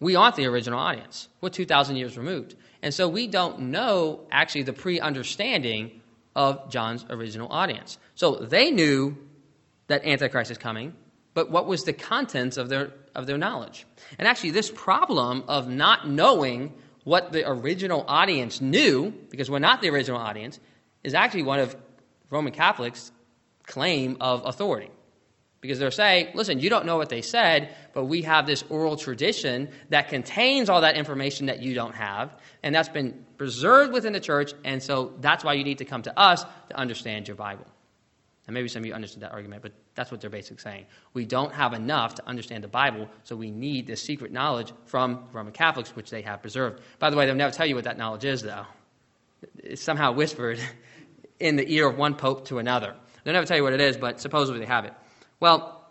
we 0.00 0.16
aren't 0.16 0.36
the 0.36 0.46
original 0.46 0.78
audience. 0.78 1.28
We're 1.40 1.50
2,000 1.50 1.96
years 1.96 2.16
removed. 2.16 2.56
And 2.82 2.94
so 2.94 3.08
we 3.08 3.26
don't 3.26 3.60
know 3.70 4.20
actually 4.30 4.62
the 4.62 4.72
pre 4.72 5.00
understanding 5.00 6.00
of 6.34 6.70
John's 6.70 7.04
original 7.10 7.48
audience. 7.50 7.98
So 8.14 8.36
they 8.36 8.70
knew 8.70 9.18
that 9.88 10.04
Antichrist 10.04 10.50
is 10.50 10.58
coming, 10.58 10.94
but 11.40 11.50
what 11.50 11.66
was 11.66 11.84
the 11.84 11.94
contents 11.94 12.58
of 12.58 12.68
their, 12.68 12.92
of 13.14 13.26
their 13.26 13.38
knowledge? 13.38 13.86
And 14.18 14.28
actually, 14.28 14.50
this 14.50 14.70
problem 14.70 15.42
of 15.48 15.70
not 15.70 16.06
knowing 16.06 16.74
what 17.04 17.32
the 17.32 17.48
original 17.48 18.04
audience 18.06 18.60
knew, 18.60 19.10
because 19.30 19.50
we're 19.50 19.58
not 19.58 19.80
the 19.80 19.88
original 19.88 20.20
audience, 20.20 20.60
is 21.02 21.14
actually 21.14 21.44
one 21.44 21.58
of 21.58 21.74
Roman 22.28 22.52
Catholics' 22.52 23.10
claim 23.66 24.18
of 24.20 24.44
authority. 24.44 24.90
Because 25.62 25.78
they're 25.78 25.90
saying, 25.90 26.28
listen, 26.34 26.60
you 26.60 26.68
don't 26.68 26.84
know 26.84 26.98
what 26.98 27.08
they 27.08 27.22
said, 27.22 27.74
but 27.94 28.04
we 28.04 28.20
have 28.20 28.46
this 28.46 28.62
oral 28.68 28.98
tradition 28.98 29.70
that 29.88 30.10
contains 30.10 30.68
all 30.68 30.82
that 30.82 30.94
information 30.94 31.46
that 31.46 31.62
you 31.62 31.72
don't 31.72 31.94
have, 31.94 32.38
and 32.62 32.74
that's 32.74 32.90
been 32.90 33.24
preserved 33.38 33.94
within 33.94 34.12
the 34.12 34.20
church, 34.20 34.52
and 34.62 34.82
so 34.82 35.14
that's 35.20 35.42
why 35.42 35.54
you 35.54 35.64
need 35.64 35.78
to 35.78 35.86
come 35.86 36.02
to 36.02 36.18
us 36.18 36.44
to 36.68 36.76
understand 36.76 37.28
your 37.28 37.36
Bible. 37.38 37.64
And 38.50 38.54
maybe 38.56 38.66
some 38.66 38.82
of 38.82 38.86
you 38.86 38.94
understood 38.94 39.22
that 39.22 39.30
argument, 39.30 39.62
but 39.62 39.70
that's 39.94 40.10
what 40.10 40.20
they're 40.20 40.28
basically 40.28 40.60
saying. 40.60 40.86
We 41.14 41.24
don't 41.24 41.52
have 41.54 41.72
enough 41.72 42.16
to 42.16 42.26
understand 42.28 42.64
the 42.64 42.68
Bible, 42.68 43.08
so 43.22 43.36
we 43.36 43.52
need 43.52 43.86
this 43.86 44.02
secret 44.02 44.32
knowledge 44.32 44.72
from 44.86 45.22
Roman 45.32 45.52
Catholics, 45.52 45.94
which 45.94 46.10
they 46.10 46.22
have 46.22 46.42
preserved. 46.42 46.82
By 46.98 47.10
the 47.10 47.16
way, 47.16 47.26
they'll 47.26 47.36
never 47.36 47.54
tell 47.54 47.66
you 47.66 47.76
what 47.76 47.84
that 47.84 47.96
knowledge 47.96 48.24
is, 48.24 48.42
though. 48.42 48.66
It's 49.58 49.80
somehow 49.80 50.10
whispered 50.10 50.58
in 51.38 51.54
the 51.54 51.72
ear 51.72 51.86
of 51.86 51.96
one 51.96 52.16
pope 52.16 52.46
to 52.46 52.58
another. 52.58 52.96
They'll 53.22 53.34
never 53.34 53.46
tell 53.46 53.56
you 53.56 53.62
what 53.62 53.72
it 53.72 53.80
is, 53.80 53.96
but 53.96 54.20
supposedly 54.20 54.58
they 54.58 54.66
have 54.66 54.84
it. 54.84 54.94
Well, 55.38 55.88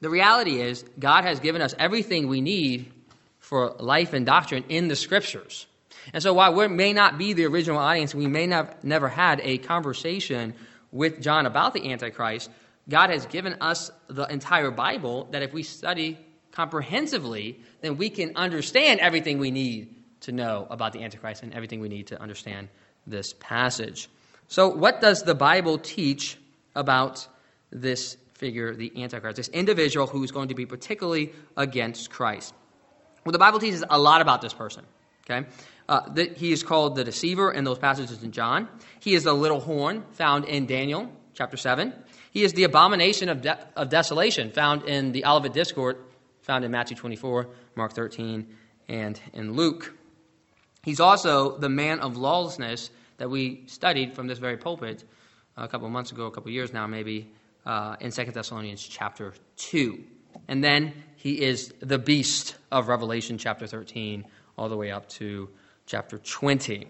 the 0.00 0.10
reality 0.10 0.60
is, 0.60 0.84
God 0.98 1.22
has 1.22 1.38
given 1.38 1.62
us 1.62 1.76
everything 1.78 2.26
we 2.26 2.40
need 2.40 2.90
for 3.38 3.76
life 3.78 4.14
and 4.14 4.26
doctrine 4.26 4.64
in 4.68 4.88
the 4.88 4.96
Scriptures. 4.96 5.68
And 6.12 6.20
so, 6.24 6.34
while 6.34 6.54
we 6.54 6.66
may 6.66 6.92
not 6.92 7.18
be 7.18 7.34
the 7.34 7.44
original 7.44 7.78
audience, 7.78 8.16
we 8.16 8.26
may 8.26 8.48
have 8.48 8.82
never 8.82 9.08
had 9.08 9.40
a 9.44 9.58
conversation 9.58 10.54
with 10.92 11.20
John 11.20 11.46
about 11.46 11.74
the 11.74 11.90
Antichrist, 11.92 12.50
God 12.88 13.10
has 13.10 13.26
given 13.26 13.56
us 13.60 13.90
the 14.08 14.24
entire 14.24 14.70
Bible 14.70 15.28
that 15.30 15.42
if 15.42 15.52
we 15.52 15.62
study 15.62 16.18
comprehensively, 16.52 17.60
then 17.80 17.96
we 17.96 18.10
can 18.10 18.32
understand 18.36 19.00
everything 19.00 19.38
we 19.38 19.50
need 19.50 19.94
to 20.22 20.32
know 20.32 20.66
about 20.70 20.92
the 20.92 21.02
Antichrist 21.02 21.42
and 21.42 21.54
everything 21.54 21.80
we 21.80 21.88
need 21.88 22.08
to 22.08 22.20
understand 22.20 22.68
this 23.06 23.34
passage. 23.38 24.08
So, 24.48 24.68
what 24.68 25.00
does 25.00 25.22
the 25.22 25.34
Bible 25.34 25.78
teach 25.78 26.36
about 26.74 27.26
this 27.70 28.16
figure, 28.34 28.74
the 28.74 28.92
Antichrist, 29.02 29.36
this 29.36 29.48
individual 29.48 30.06
who's 30.06 30.32
going 30.32 30.48
to 30.48 30.54
be 30.54 30.66
particularly 30.66 31.32
against 31.56 32.10
Christ? 32.10 32.54
Well, 33.24 33.32
the 33.32 33.38
Bible 33.38 33.60
teaches 33.60 33.84
a 33.88 33.98
lot 33.98 34.20
about 34.20 34.42
this 34.42 34.52
person. 34.52 34.84
Okay, 35.24 35.46
uh, 35.90 36.08
he 36.36 36.52
is 36.52 36.62
called 36.62 36.94
the 36.94 37.02
deceiver 37.02 37.50
in 37.50 37.64
those 37.64 37.78
passages 37.78 38.22
in 38.22 38.30
John. 38.30 38.68
He 39.00 39.14
is 39.14 39.24
the 39.24 39.32
little 39.32 39.58
horn 39.58 40.04
found 40.12 40.44
in 40.44 40.66
Daniel 40.66 41.10
chapter 41.34 41.56
seven. 41.56 41.92
He 42.30 42.44
is 42.44 42.52
the 42.52 42.62
abomination 42.62 43.28
of, 43.28 43.42
de- 43.42 43.58
of 43.76 43.88
desolation 43.88 44.52
found 44.52 44.84
in 44.84 45.10
the 45.10 45.24
Olivet 45.24 45.52
Discourse, 45.52 45.96
found 46.42 46.64
in 46.64 46.70
Matthew 46.70 46.96
24, 46.96 47.48
Mark 47.74 47.92
13, 47.92 48.46
and 48.88 49.20
in 49.32 49.54
Luke. 49.54 49.92
He's 50.84 51.00
also 51.00 51.58
the 51.58 51.68
man 51.68 51.98
of 51.98 52.16
lawlessness 52.16 52.90
that 53.16 53.28
we 53.28 53.64
studied 53.66 54.14
from 54.14 54.28
this 54.28 54.38
very 54.38 54.56
pulpit 54.56 55.02
a 55.56 55.66
couple 55.66 55.88
months 55.90 56.12
ago, 56.12 56.26
a 56.26 56.30
couple 56.30 56.52
years 56.52 56.72
now, 56.72 56.86
maybe, 56.86 57.32
uh, 57.66 57.96
in 57.98 58.12
2 58.12 58.26
Thessalonians 58.26 58.82
chapter 58.82 59.34
2. 59.56 59.98
And 60.46 60.62
then 60.62 60.94
he 61.16 61.42
is 61.42 61.74
the 61.80 61.98
beast 61.98 62.54
of 62.70 62.86
Revelation 62.86 63.38
chapter 63.38 63.66
13, 63.66 64.24
all 64.56 64.68
the 64.68 64.76
way 64.76 64.92
up 64.92 65.08
to 65.08 65.48
chapter 65.90 66.18
20. 66.18 66.86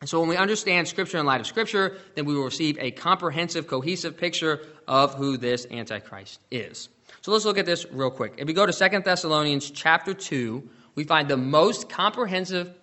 And 0.00 0.08
so 0.08 0.20
when 0.20 0.28
we 0.28 0.36
understand 0.36 0.88
Scripture 0.88 1.18
in 1.18 1.26
light 1.26 1.40
of 1.40 1.46
Scripture, 1.46 1.96
then 2.16 2.24
we 2.24 2.34
will 2.34 2.44
receive 2.44 2.76
a 2.80 2.90
comprehensive, 2.90 3.68
cohesive 3.68 4.16
picture 4.16 4.60
of 4.88 5.14
who 5.14 5.36
this 5.36 5.66
Antichrist 5.70 6.40
is. 6.50 6.88
So 7.22 7.32
let's 7.32 7.44
look 7.44 7.58
at 7.58 7.66
this 7.66 7.86
real 7.90 8.10
quick. 8.10 8.34
If 8.36 8.46
we 8.46 8.52
go 8.52 8.66
to 8.66 8.72
2 8.72 9.00
Thessalonians 9.00 9.70
chapter 9.70 10.14
2, 10.14 10.68
we 10.96 11.04
find 11.04 11.28
the 11.28 11.36
most 11.36 11.88
comprehensive 11.88 12.74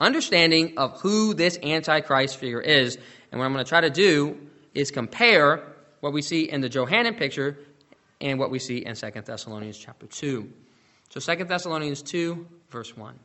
understanding 0.00 0.74
of 0.78 0.98
who 1.00 1.34
this 1.34 1.58
Antichrist 1.62 2.38
figure 2.38 2.60
is. 2.60 2.96
And 3.30 3.38
what 3.38 3.44
I'm 3.44 3.52
going 3.52 3.64
to 3.64 3.68
try 3.68 3.82
to 3.82 3.90
do 3.90 4.38
is 4.74 4.90
compare 4.90 5.62
what 6.00 6.14
we 6.14 6.22
see 6.22 6.48
in 6.48 6.62
the 6.62 6.68
Johannine 6.70 7.14
picture 7.14 7.58
and 8.20 8.38
what 8.38 8.50
we 8.50 8.58
see 8.58 8.78
in 8.78 8.94
2 8.94 9.10
Thessalonians 9.24 9.76
chapter 9.76 10.06
2. 10.06 10.50
So 11.10 11.20
2 11.20 11.44
Thessalonians 11.44 12.02
2, 12.02 12.46
verse 12.70 12.96
1. 12.96 13.18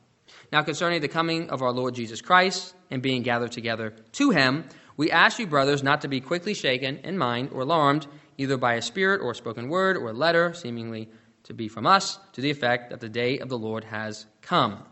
Now, 0.52 0.64
concerning 0.64 1.02
the 1.02 1.08
coming 1.08 1.50
of 1.50 1.62
our 1.62 1.72
Lord 1.72 1.96
Jesus 1.96 2.22
Christ 2.22 2.74
and 2.90 3.02
being 3.02 3.24
gathered 3.24 3.52
together 3.52 3.92
to 4.14 4.30
him, 4.32 4.66
we 4.98 5.12
ask 5.12 5.40
you, 5.40 5.48
brothers, 5.48 5.84
not 5.84 6.02
to 6.02 6.08
be 6.08 6.22
quickly 6.22 6.54
shaken 6.54 6.98
in 7.00 7.18
mind 7.18 7.50
or 7.52 7.62
alarmed, 7.62 8.08
either 8.38 8.58
by 8.58 8.76
a 8.76 8.82
spirit 8.82 9.22
or 9.22 9.32
a 9.32 9.36
spoken 9.36 9.70
word 9.70 9.98
or 9.98 10.10
a 10.10 10.14
letter, 10.14 10.54
seemingly 10.54 11.10
to 11.44 11.54
be 11.54 11.68
from 11.68 11.86
us, 11.86 12.18
to 12.34 12.42
the 12.42 12.50
effect 12.50 12.90
that 12.90 13.00
the 13.00 13.10
day 13.10 13.40
of 13.40 13.50
the 13.50 13.58
Lord 13.58 13.84
has 13.84 14.26
come. 14.42 14.84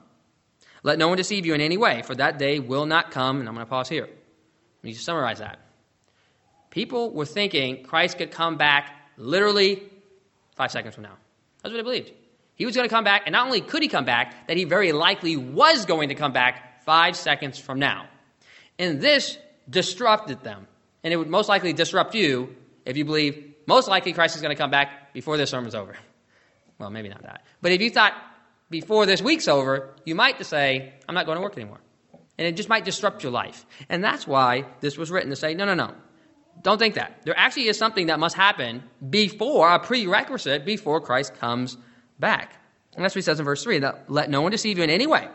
Let 0.84 1.00
no 1.00 1.08
one 1.08 1.18
deceive 1.18 1.46
you 1.46 1.54
in 1.54 1.62
any 1.62 1.78
way, 1.78 2.02
for 2.04 2.16
that 2.16 2.38
day 2.38 2.60
will 2.60 2.86
not 2.86 3.12
come. 3.12 3.40
And 3.40 3.48
I'm 3.48 3.56
going 3.56 3.66
to 3.66 3.70
pause 3.70 3.90
here. 3.90 4.06
Let 4.06 4.84
me 4.84 4.94
summarize 4.94 5.40
that. 5.40 5.60
People 6.70 7.12
were 7.12 7.26
thinking 7.26 7.84
Christ 7.84 8.18
could 8.18 8.32
come 8.32 8.58
back 8.58 8.92
literally 9.18 9.84
five 10.56 10.72
seconds 10.72 10.96
from 10.96 11.06
now. 11.06 11.18
That's 11.62 11.72
what 11.72 11.78
they 11.78 11.84
believed. 11.84 12.12
He 12.56 12.66
was 12.66 12.76
going 12.76 12.88
to 12.88 12.94
come 12.94 13.04
back, 13.04 13.24
and 13.26 13.34
not 13.34 13.46
only 13.46 13.62
could 13.62 13.82
he 13.82 13.88
come 13.88 14.06
back, 14.06 14.48
that 14.48 14.58
he 14.58 14.64
very 14.66 14.92
likely 14.92 15.36
was 15.38 15.86
going 15.86 16.10
to 16.10 16.16
come 16.16 16.34
back 16.34 16.84
five 16.86 17.16
seconds 17.16 17.58
from 17.58 17.80
now. 17.80 18.06
And 18.78 19.02
this 19.02 19.38
disrupted 19.70 20.44
them. 20.44 20.68
And 21.04 21.14
it 21.14 21.18
would 21.18 21.30
most 21.30 21.50
likely 21.50 21.74
disrupt 21.74 22.16
you 22.16 22.56
if 22.86 22.98
you 22.98 23.06
believe 23.06 23.54
most 23.66 23.88
likely 23.88 24.14
Christ 24.14 24.36
is 24.36 24.42
going 24.42 24.56
to 24.56 24.62
come 24.62 24.72
back 24.72 25.14
before 25.14 25.38
this 25.38 25.50
sermon's 25.50 25.76
over. 25.76 25.96
Well, 26.80 26.90
maybe 26.90 27.10
not 27.10 27.24
that. 27.24 27.46
But 27.62 27.72
if 27.72 27.82
you 27.82 27.90
thought 27.90 28.14
before 28.70 29.06
this 29.06 29.22
week's 29.22 29.48
over, 29.48 29.96
you 30.06 30.16
might 30.16 30.44
say, 30.46 30.94
I'm 31.08 31.16
not 31.16 31.26
going 31.26 31.38
to 31.38 31.42
work 31.42 31.58
anymore. 31.58 31.80
And 32.38 32.48
it 32.48 32.56
just 32.56 32.70
might 32.70 32.84
disrupt 32.84 33.24
your 33.24 33.32
life. 33.32 33.66
And 33.90 34.04
that's 34.04 34.26
why 34.26 34.66
this 34.80 34.98
was 34.98 35.12
written 35.12 35.30
to 35.30 35.36
say, 35.36 35.54
no, 35.54 35.66
no, 35.66 35.76
no. 35.76 35.94
Don't 36.62 36.78
think 36.78 36.96
that. 36.96 37.22
There 37.24 37.38
actually 37.38 37.68
is 37.68 37.78
something 37.78 38.08
that 38.08 38.20
must 38.20 38.36
happen 38.36 38.84
before, 39.08 39.70
a 39.70 39.80
prerequisite 39.80 40.66
before 40.66 41.02
Christ 41.02 41.36
comes 41.36 41.78
back. 42.20 42.58
And 42.96 43.04
that's 43.04 43.16
what 43.16 43.20
he 43.20 43.24
says 43.24 43.40
in 43.40 43.46
verse 43.46 43.64
3 43.64 43.80
that 43.80 44.10
let 44.10 44.30
no 44.30 44.42
one 44.42 44.52
deceive 44.52 44.78
you 44.78 44.84
in 44.84 44.90
any 44.90 45.08
way, 45.08 45.28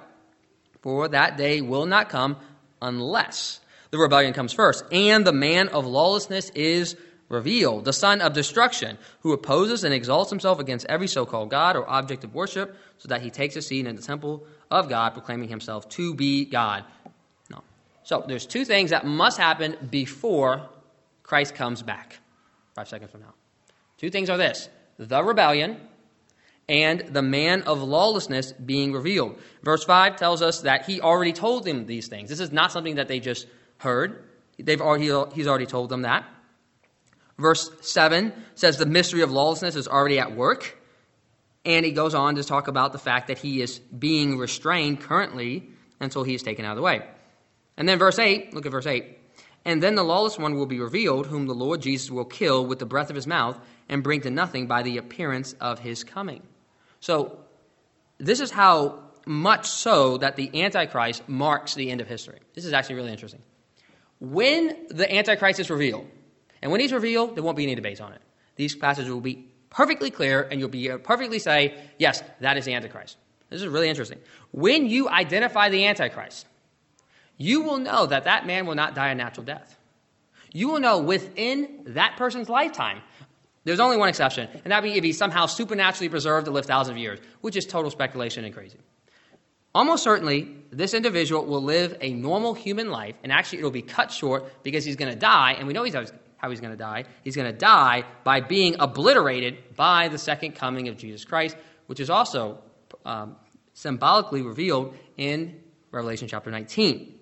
for 0.81 1.09
that 1.09 1.37
day 1.37 1.61
will 1.61 1.87
not 1.87 2.09
come 2.09 2.37
unless 2.81 3.61
the 3.91 3.99
rebellion 3.99 4.33
comes 4.33 4.53
first, 4.53 4.85
and 4.93 5.27
the 5.27 5.33
man 5.33 5.69
of 5.69 5.87
lawlessness 5.87 6.51
is 6.51 6.97
revealed, 7.29 7.85
the 7.85 7.93
son 7.93 8.21
of 8.21 8.33
destruction, 8.33 8.99
who 9.21 9.33
opposes 9.33 9.85
and 9.85 9.93
exalts 9.95 10.31
himself 10.31 10.59
against 10.59 10.87
every 10.87 11.09
so 11.09 11.27
called 11.27 11.51
God 11.51 11.77
or 11.77 11.88
object 11.88 12.25
of 12.25 12.35
worship, 12.35 12.77
so 12.99 13.09
that 13.09 13.23
he 13.23 13.31
takes 13.31 13.57
a 13.57 13.62
seat 13.62 13.87
in 13.87 13.97
the 13.97 14.03
temple 14.03 14.47
of 14.71 14.88
God, 14.88 15.11
proclaiming 15.11 15.49
himself 15.49 15.88
to 15.91 16.14
be 16.14 16.45
God. 16.45 16.85
No. 17.51 17.62
So 18.03 18.25
there's 18.27 18.47
two 18.47 18.64
things 18.64 18.91
that 18.91 19.07
must 19.07 19.38
happen 19.38 19.77
before 19.91 20.69
Christ 21.23 21.55
comes 21.55 21.83
back. 21.83 22.19
Five 22.75 22.88
seconds 22.88 23.11
from 23.11 23.21
now. 23.21 23.35
Two 23.99 24.11
things 24.11 24.31
are 24.31 24.38
this 24.38 24.69
the 24.99 25.23
rebellion 25.23 25.81
and 26.69 27.01
the 27.01 27.23
man 27.23 27.63
of 27.63 27.83
lawlessness 27.83 28.53
being 28.53 28.93
revealed. 28.93 29.39
Verse 29.63 29.85
5 29.85 30.17
tells 30.17 30.43
us 30.43 30.63
that 30.63 30.85
he 30.85 31.01
already 31.01 31.33
told 31.33 31.65
them 31.65 31.87
these 31.87 32.09
things. 32.09 32.29
This 32.29 32.41
is 32.41 32.53
not 32.53 32.73
something 32.73 32.97
that 32.97 33.09
they 33.09 33.21
just 33.21 33.47
heard. 33.79 34.25
They've 34.59 34.81
already, 34.81 35.11
he's 35.35 35.47
already 35.47 35.67
told 35.67 35.89
them 35.89 36.03
that. 36.03 36.25
Verse 37.39 37.71
7 37.81 38.33
says 38.55 38.77
the 38.77 38.87
mystery 38.87 39.23
of 39.23 39.31
lawlessness 39.31 39.77
is 39.77 39.89
already 39.89 40.19
at 40.19 40.35
work. 40.35 40.77
And 41.65 41.85
he 41.87 41.93
goes 41.93 42.15
on 42.15 42.35
to 42.37 42.45
talk 42.45 42.69
about 42.69 42.93
the 42.93 42.99
fact 42.99 43.29
that 43.29 43.39
he 43.39 43.63
is 43.63 43.79
being 43.79 44.39
restrained 44.39 45.01
currently 45.01 45.69
until 46.01 46.23
he 46.23 46.35
is 46.35 46.43
taken 46.43 46.65
out 46.65 46.73
of 46.73 46.77
the 46.77 46.83
way. 46.83 47.03
And 47.77 47.89
then 47.89 47.99
verse 47.99 48.19
8, 48.19 48.55
look 48.55 48.67
at 48.67 48.73
verse 48.73 48.87
8. 48.87 49.17
And 49.65 49.83
then 49.83 49.95
the 49.95 50.03
lawless 50.03 50.39
one 50.39 50.55
will 50.55 50.67
be 50.67 50.81
revealed, 50.81 51.27
whom 51.27 51.47
the 51.47 51.55
Lord 51.55 51.83
Jesus 51.83 52.11
will 52.11 52.25
kill 52.25 52.65
with 52.65 52.79
the 52.79 52.87
breath 52.87 53.11
of 53.11 53.17
his 53.17 53.27
mouth 53.27 53.59
and 53.89 54.03
bring 54.03 54.21
to 54.23 54.31
nothing 54.31 54.67
by 54.67 54.83
the 54.83 54.97
appearance 54.99 55.55
of 55.61 55.79
his 55.79 56.05
coming. 56.05 56.43
So, 57.01 57.39
this 58.19 58.41
is 58.41 58.51
how 58.51 58.99
much 59.27 59.69
so 59.69 60.19
that 60.19 60.37
the 60.37 60.63
Antichrist 60.63 61.29
marks 61.29 61.75
the 61.75 61.91
end 61.91 62.01
of 62.01 62.09
history. 62.09 62.41
This 62.55 62.65
is 62.65 62.73
actually 62.73 62.97
really 62.97 63.13
interesting. 63.13 63.43
When 64.21 64.89
the 64.89 65.13
Antichrist 65.15 65.61
is 65.61 65.71
revealed, 65.71 66.07
and 66.63 66.73
when 66.73 66.81
he's 66.81 66.93
revealed, 66.93 67.37
there 67.37 67.45
won't 67.45 67.57
be 67.57 67.63
any 67.63 67.75
debates 67.75 68.01
on 68.01 68.13
it. 68.13 68.21
These 68.57 68.75
passages 68.75 69.11
will 69.13 69.21
be 69.21 69.49
perfectly 69.71 70.11
clear, 70.11 70.43
and 70.43 70.59
you'll 70.59 70.69
be 70.69 70.91
uh, 70.91 70.99
perfectly 70.99 71.39
say, 71.39 71.79
yes, 71.99 72.23
that 72.41 72.57
is 72.57 72.65
the 72.65 72.75
Antichrist. 72.75 73.17
This 73.51 73.63
is 73.63 73.69
really 73.69 73.89
interesting. 73.89 74.19
When 74.51 74.87
you 74.87 75.09
identify 75.09 75.69
the 75.69 75.87
Antichrist, 75.87 76.47
you 77.37 77.63
will 77.63 77.79
know 77.79 78.07
that 78.07 78.25
that 78.25 78.47
man 78.47 78.67
will 78.67 78.75
not 78.75 78.95
die 78.95 79.11
a 79.11 79.15
natural 79.15 79.45
death. 79.45 79.79
You 80.53 80.69
will 80.69 80.81
know 80.81 80.99
within 80.99 81.83
that 81.89 82.17
person's 82.17 82.49
lifetime 82.49 83.03
there's 83.69 83.81
only 83.81 83.97
one 83.97 84.09
exception, 84.09 84.49
and 84.65 84.73
that 84.73 84.83
would 84.83 84.91
be 84.91 84.99
if 84.99 85.05
he's 85.05 85.19
somehow 85.19 85.47
supernaturally 85.47 86.09
preserved 86.09 86.47
to 86.47 86.51
live 86.51 86.65
thousands 86.65 86.97
of 86.97 86.99
years, 86.99 87.21
which 87.41 87.57
is 87.57 87.67
total 87.67 87.91
speculation 87.91 88.45
and 88.45 88.55
crazy. 88.55 88.79
Almost 89.75 90.03
certainly, 90.03 90.57
this 90.71 90.95
individual 90.95 91.45
will 91.45 91.63
live 91.63 91.97
a 92.01 92.13
normal 92.15 92.55
human 92.55 92.91
life, 92.91 93.15
and 93.23 93.31
actually 93.31 93.59
it'll 93.59 93.71
be 93.71 93.83
cut 93.83 94.11
short 94.11 94.63
because 94.63 94.85
he's 94.85 94.97
going 94.97 95.13
to 95.13 95.19
die, 95.19 95.53
and 95.53 95.67
we 95.67 95.75
know 95.75 95.85
he's 95.85 95.95
how 95.95 96.51
he's 96.51 96.61
going 96.61 96.73
to 96.73 96.79
die. 96.79 97.05
He's 97.25 97.37
going 97.37 97.53
to 97.53 97.59
die 97.59 98.05
by 98.25 98.41
being 98.41 98.77
obliterated 98.79 99.77
by 99.77 100.09
the 100.09 100.19
second 100.19 100.53
coming 100.53 100.89
of 100.89 100.97
Jesus 100.97 101.25
Christ, 101.25 101.57
which 101.87 102.01
is 102.01 102.11
also 102.11 102.63
um, 103.05 103.37
symbolically 103.75 104.43
revealed 104.43 104.97
in 105.17 105.61
Revelation 105.91 106.29
chapter 106.29 106.51
19. 106.51 107.15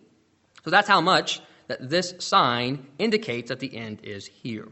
So 0.65 0.71
that's 0.71 0.89
how 0.89 1.01
much 1.01 1.41
that 1.69 1.89
this 1.89 2.15
sign 2.19 2.87
indicates 2.99 3.49
that 3.49 3.61
the 3.61 3.75
end 3.75 4.01
is 4.05 4.27
here. 4.27 4.69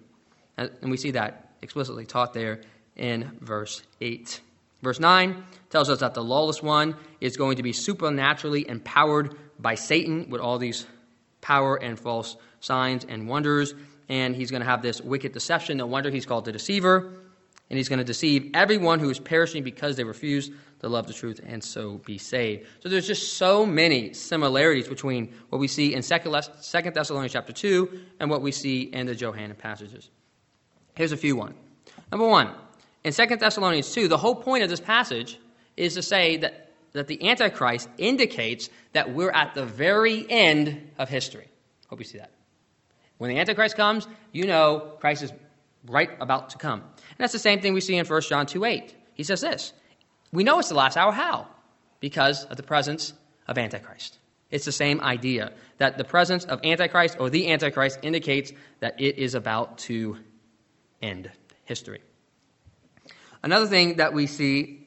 And 0.57 0.91
we 0.91 0.97
see 0.97 1.13
that 1.13 1.44
explicitly 1.65 2.07
taught 2.07 2.33
there 2.33 2.61
in 2.95 3.39
verse 3.41 3.83
8. 4.01 4.41
Verse 4.83 5.01
9 5.01 5.43
tells 5.71 5.89
us 5.89 6.01
that 6.01 6.15
the 6.15 6.23
lawless 6.23 6.63
one 6.63 6.95
is 7.21 7.37
going 7.37 7.57
to 7.57 7.63
be 7.63 7.73
supernaturally 7.73 8.69
empowered 8.69 9.35
by 9.59 9.75
Satan 9.75 10.29
with 10.29 10.41
all 10.41 10.59
these 10.59 10.87
power 11.41 11.77
and 11.77 11.99
false 11.99 12.37
signs 12.61 13.05
and 13.05 13.27
wonders. 13.27 13.75
And 14.09 14.37
he's 14.37 14.51
going 14.51 14.61
to 14.61 14.69
have 14.69 14.83
this 14.83 15.01
wicked 15.01 15.33
deception. 15.33 15.79
No 15.79 15.87
wonder 15.87 16.11
he's 16.11 16.27
called 16.27 16.45
the 16.45 16.53
deceiver. 16.53 17.15
And 17.71 17.79
he's 17.79 17.89
going 17.89 17.99
to 17.99 18.05
deceive 18.05 18.51
everyone 18.53 19.01
who 19.01 19.09
is 19.09 19.19
perishing 19.19 19.65
because 19.65 19.97
they 19.97 20.05
refuse 20.05 20.51
to 20.81 20.89
love 20.89 21.07
the 21.07 21.15
truth 21.15 21.41
and 21.45 21.65
so 21.65 21.97
be 22.05 22.19
saved. 22.19 22.67
So 22.81 22.91
there's 22.91 23.07
just 23.07 23.39
so 23.39 23.65
many 23.65 24.13
similarities 24.13 24.87
between 24.87 25.33
what 25.49 25.59
we 25.59 25.67
see 25.67 25.95
in 25.95 26.03
2 26.03 26.19
Thessalonians 26.91 27.33
chapter 27.33 27.55
2 27.55 28.01
and 28.21 28.29
what 28.29 28.43
we 28.43 28.53
see 28.53 28.83
in 28.83 29.07
the 29.07 29.15
Johannine 29.15 29.57
passages. 29.57 30.11
Here's 30.95 31.13
a 31.13 31.17
few 31.17 31.37
one. 31.37 31.55
Number 32.11 32.27
one, 32.27 32.51
in 33.03 33.13
2 33.13 33.37
Thessalonians 33.37 33.93
2, 33.93 34.09
the 34.09 34.17
whole 34.17 34.35
point 34.35 34.63
of 34.63 34.71
this 34.71 34.81
passage 34.81 35.39
is 35.77 35.95
to 35.95 36.03
say 36.03 36.37
that, 36.39 36.73
that 36.93 37.09
the 37.09 37.29
Antichrist 37.29 37.89
indicates 37.99 38.71
that 38.93 39.13
we're 39.13 39.31
at 39.31 39.55
the 39.55 39.65
very 39.65 40.25
end 40.31 40.91
of 40.99 41.09
history. 41.09 41.49
Hope 41.89 41.99
you 41.99 42.05
see 42.05 42.19
that. 42.19 42.31
When 43.19 43.31
the 43.31 43.39
Antichrist 43.39 43.77
comes, 43.77 44.07
you 44.33 44.47
know 44.47 44.97
Christ 45.01 45.23
is 45.23 45.33
right 45.87 46.11
about 46.21 46.51
to 46.51 46.59
come. 46.59 46.81
And 46.81 47.19
that's 47.19 47.33
the 47.33 47.39
same 47.39 47.61
thing 47.61 47.75
we 47.75 47.81
see 47.81 47.97
in 47.97 48.07
1 48.07 48.23
John 48.23 48.47
2 48.47 48.65
8. 48.65 48.95
He 49.15 49.23
says 49.23 49.41
this 49.41 49.73
We 50.33 50.45
know 50.45 50.59
it's 50.59 50.69
the 50.69 50.75
last 50.75 50.97
hour. 50.97 51.13
How? 51.13 51.49
Because 52.01 52.45
of 52.45 52.57
the 52.57 52.63
presence 52.63 53.13
of 53.47 53.59
Antichrist. 53.59 54.19
It's 54.51 54.65
the 54.65 54.73
same 54.73 55.01
idea 55.01 55.53
that 55.79 55.99
the 55.99 56.05
presence 56.05 56.45
of 56.45 56.61
Antichrist 56.65 57.17
or 57.19 57.29
the 57.29 57.51
Antichrist 57.51 57.99
indicates 58.03 58.53
that 58.81 59.01
it 59.01 59.19
is 59.19 59.35
about 59.35 59.79
to 59.79 60.19
end 61.05 61.31
history. 61.65 62.01
Another 63.43 63.67
thing 63.67 63.97
that 63.97 64.15
we 64.15 64.27
see 64.27 64.87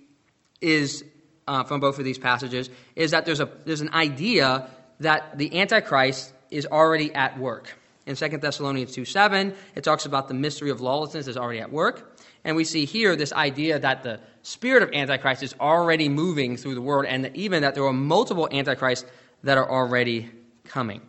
is 0.59 1.05
uh, 1.47 1.63
from 1.63 1.79
both 1.79 1.99
of 1.99 2.05
these 2.05 2.17
passages 2.17 2.69
is 2.95 3.11
that 3.11 3.25
there's 3.25 3.39
a 3.39 3.49
there's 3.65 3.81
an 3.81 3.93
idea 3.93 4.67
that 4.99 5.37
the 5.37 5.59
Antichrist 5.59 6.33
is 6.49 6.65
already 6.65 7.13
at 7.13 7.37
work. 7.37 7.77
In 8.07 8.15
2 8.15 8.37
Thessalonians 8.37 8.93
2 8.93 9.05
7, 9.05 9.53
it 9.75 9.83
talks 9.83 10.05
about 10.05 10.27
the 10.27 10.33
mystery 10.33 10.69
of 10.69 10.81
lawlessness 10.81 11.27
is 11.27 11.37
already 11.37 11.59
at 11.59 11.71
work. 11.71 12.19
And 12.43 12.55
we 12.55 12.63
see 12.63 12.85
here 12.85 13.15
this 13.15 13.33
idea 13.33 13.79
that 13.79 14.03
the 14.03 14.21
spirit 14.41 14.81
of 14.81 14.91
Antichrist 14.93 15.43
is 15.43 15.53
already 15.59 16.07
moving 16.07 16.55
through 16.55 16.75
the 16.75 16.81
world, 16.81 17.05
and 17.05 17.29
even 17.35 17.61
that 17.63 17.75
there 17.75 17.85
are 17.85 17.93
multiple 17.93 18.47
Antichrists 18.49 19.05
that 19.43 19.57
are 19.57 19.69
already 19.69 20.31
coming. 20.63 21.01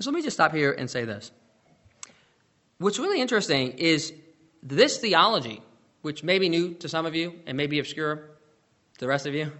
so 0.00 0.10
let 0.10 0.16
me 0.16 0.22
just 0.22 0.36
stop 0.36 0.52
here 0.52 0.72
and 0.72 0.90
say 0.90 1.04
this. 1.04 1.30
What's 2.78 2.98
really 2.98 3.20
interesting 3.20 3.72
is 3.72 4.12
this 4.62 4.98
theology, 4.98 5.62
which 6.02 6.22
may 6.22 6.38
be 6.38 6.48
new 6.48 6.74
to 6.74 6.88
some 6.88 7.06
of 7.06 7.14
you 7.14 7.34
and 7.46 7.56
may 7.56 7.66
be 7.66 7.78
obscure 7.78 8.16
to 8.16 9.00
the 9.00 9.08
rest 9.08 9.26
of 9.26 9.34
you, 9.34 9.52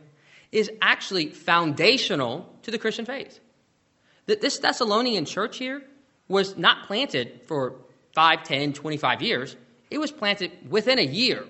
is 0.52 0.70
actually 0.82 1.30
foundational 1.30 2.52
to 2.62 2.70
the 2.70 2.78
Christian 2.78 3.04
faith. 3.04 3.40
That 4.26 4.40
this 4.40 4.58
Thessalonian 4.58 5.24
church 5.24 5.56
here 5.56 5.82
was 6.28 6.56
not 6.56 6.86
planted 6.86 7.40
for 7.46 7.76
5, 8.14 8.42
10, 8.42 8.72
25 8.72 9.22
years. 9.22 9.56
It 9.90 9.98
was 9.98 10.10
planted 10.10 10.50
within 10.68 10.98
a 10.98 11.02
year 11.02 11.44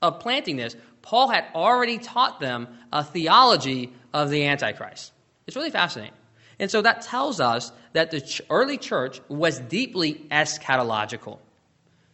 of 0.00 0.20
planting 0.20 0.56
this. 0.56 0.76
Paul 1.02 1.28
had 1.28 1.44
already 1.54 1.98
taught 1.98 2.40
them 2.40 2.68
a 2.92 3.04
theology 3.04 3.92
of 4.12 4.30
the 4.30 4.46
Antichrist. 4.46 5.12
It's 5.46 5.56
really 5.56 5.70
fascinating. 5.70 6.14
And 6.58 6.70
so 6.70 6.82
that 6.82 7.02
tells 7.02 7.40
us 7.40 7.72
that 7.92 8.10
the 8.10 8.40
early 8.48 8.78
church 8.78 9.20
was 9.28 9.58
deeply 9.58 10.14
eschatological, 10.30 11.38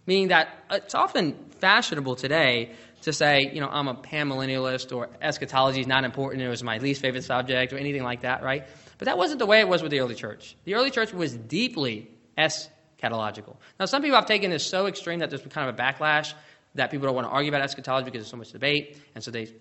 meaning 0.06 0.28
that 0.28 0.48
uh, 0.68 0.80
it's 0.82 0.94
often 0.94 1.34
fashionable 1.60 2.16
today 2.16 2.72
to 3.02 3.12
say, 3.12 3.50
you 3.52 3.60
know, 3.60 3.68
I'm 3.68 3.88
a 3.88 3.94
panmillennialist 3.94 4.94
or 4.94 5.10
eschatology 5.20 5.80
is 5.80 5.86
not 5.86 6.04
important, 6.04 6.42
it 6.42 6.48
was 6.48 6.62
my 6.62 6.78
least 6.78 7.00
favorite 7.00 7.24
subject 7.24 7.72
or 7.72 7.78
anything 7.78 8.02
like 8.02 8.22
that, 8.22 8.42
right? 8.42 8.66
But 8.98 9.06
that 9.06 9.18
wasn't 9.18 9.40
the 9.40 9.46
way 9.46 9.60
it 9.60 9.68
was 9.68 9.82
with 9.82 9.90
the 9.90 10.00
early 10.00 10.14
church. 10.14 10.56
The 10.64 10.74
early 10.74 10.90
church 10.90 11.12
was 11.12 11.36
deeply 11.36 12.10
eschatological. 12.38 13.56
Now, 13.78 13.86
some 13.86 14.02
people 14.02 14.16
have 14.16 14.26
taken 14.26 14.50
this 14.50 14.64
so 14.64 14.86
extreme 14.86 15.18
that 15.20 15.30
there's 15.30 15.42
kind 15.42 15.68
of 15.68 15.74
a 15.74 15.78
backlash 15.78 16.34
that 16.74 16.90
people 16.90 17.06
don't 17.06 17.14
want 17.14 17.26
to 17.26 17.32
argue 17.32 17.50
about 17.50 17.62
eschatology 17.62 18.06
because 18.06 18.20
there's 18.20 18.30
so 18.30 18.36
much 18.36 18.52
debate, 18.52 18.98
and 19.14 19.22
so 19.22 19.30
they 19.30 19.52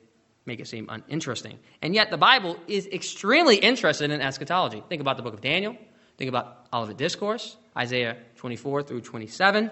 make 0.46 0.60
it 0.60 0.68
seem 0.68 0.88
uninteresting. 0.90 1.60
And 1.82 1.94
yet, 1.94 2.10
the 2.12 2.18
Bible 2.18 2.58
is 2.68 2.88
extremely 2.88 3.58
interested 3.58 4.12
in 4.12 4.22
eschatology. 4.22 4.84
Think 4.90 5.02
about 5.02 5.18
the 5.18 5.24
book 5.24 5.34
of 5.34 5.42
Daniel, 5.42 5.76
think 6.18 6.30
about 6.30 6.68
Olivet 6.74 6.98
Discourse, 6.98 7.58
Isaiah 7.78 8.18
24 8.38 8.84
through 8.84 9.02
27, 9.02 9.72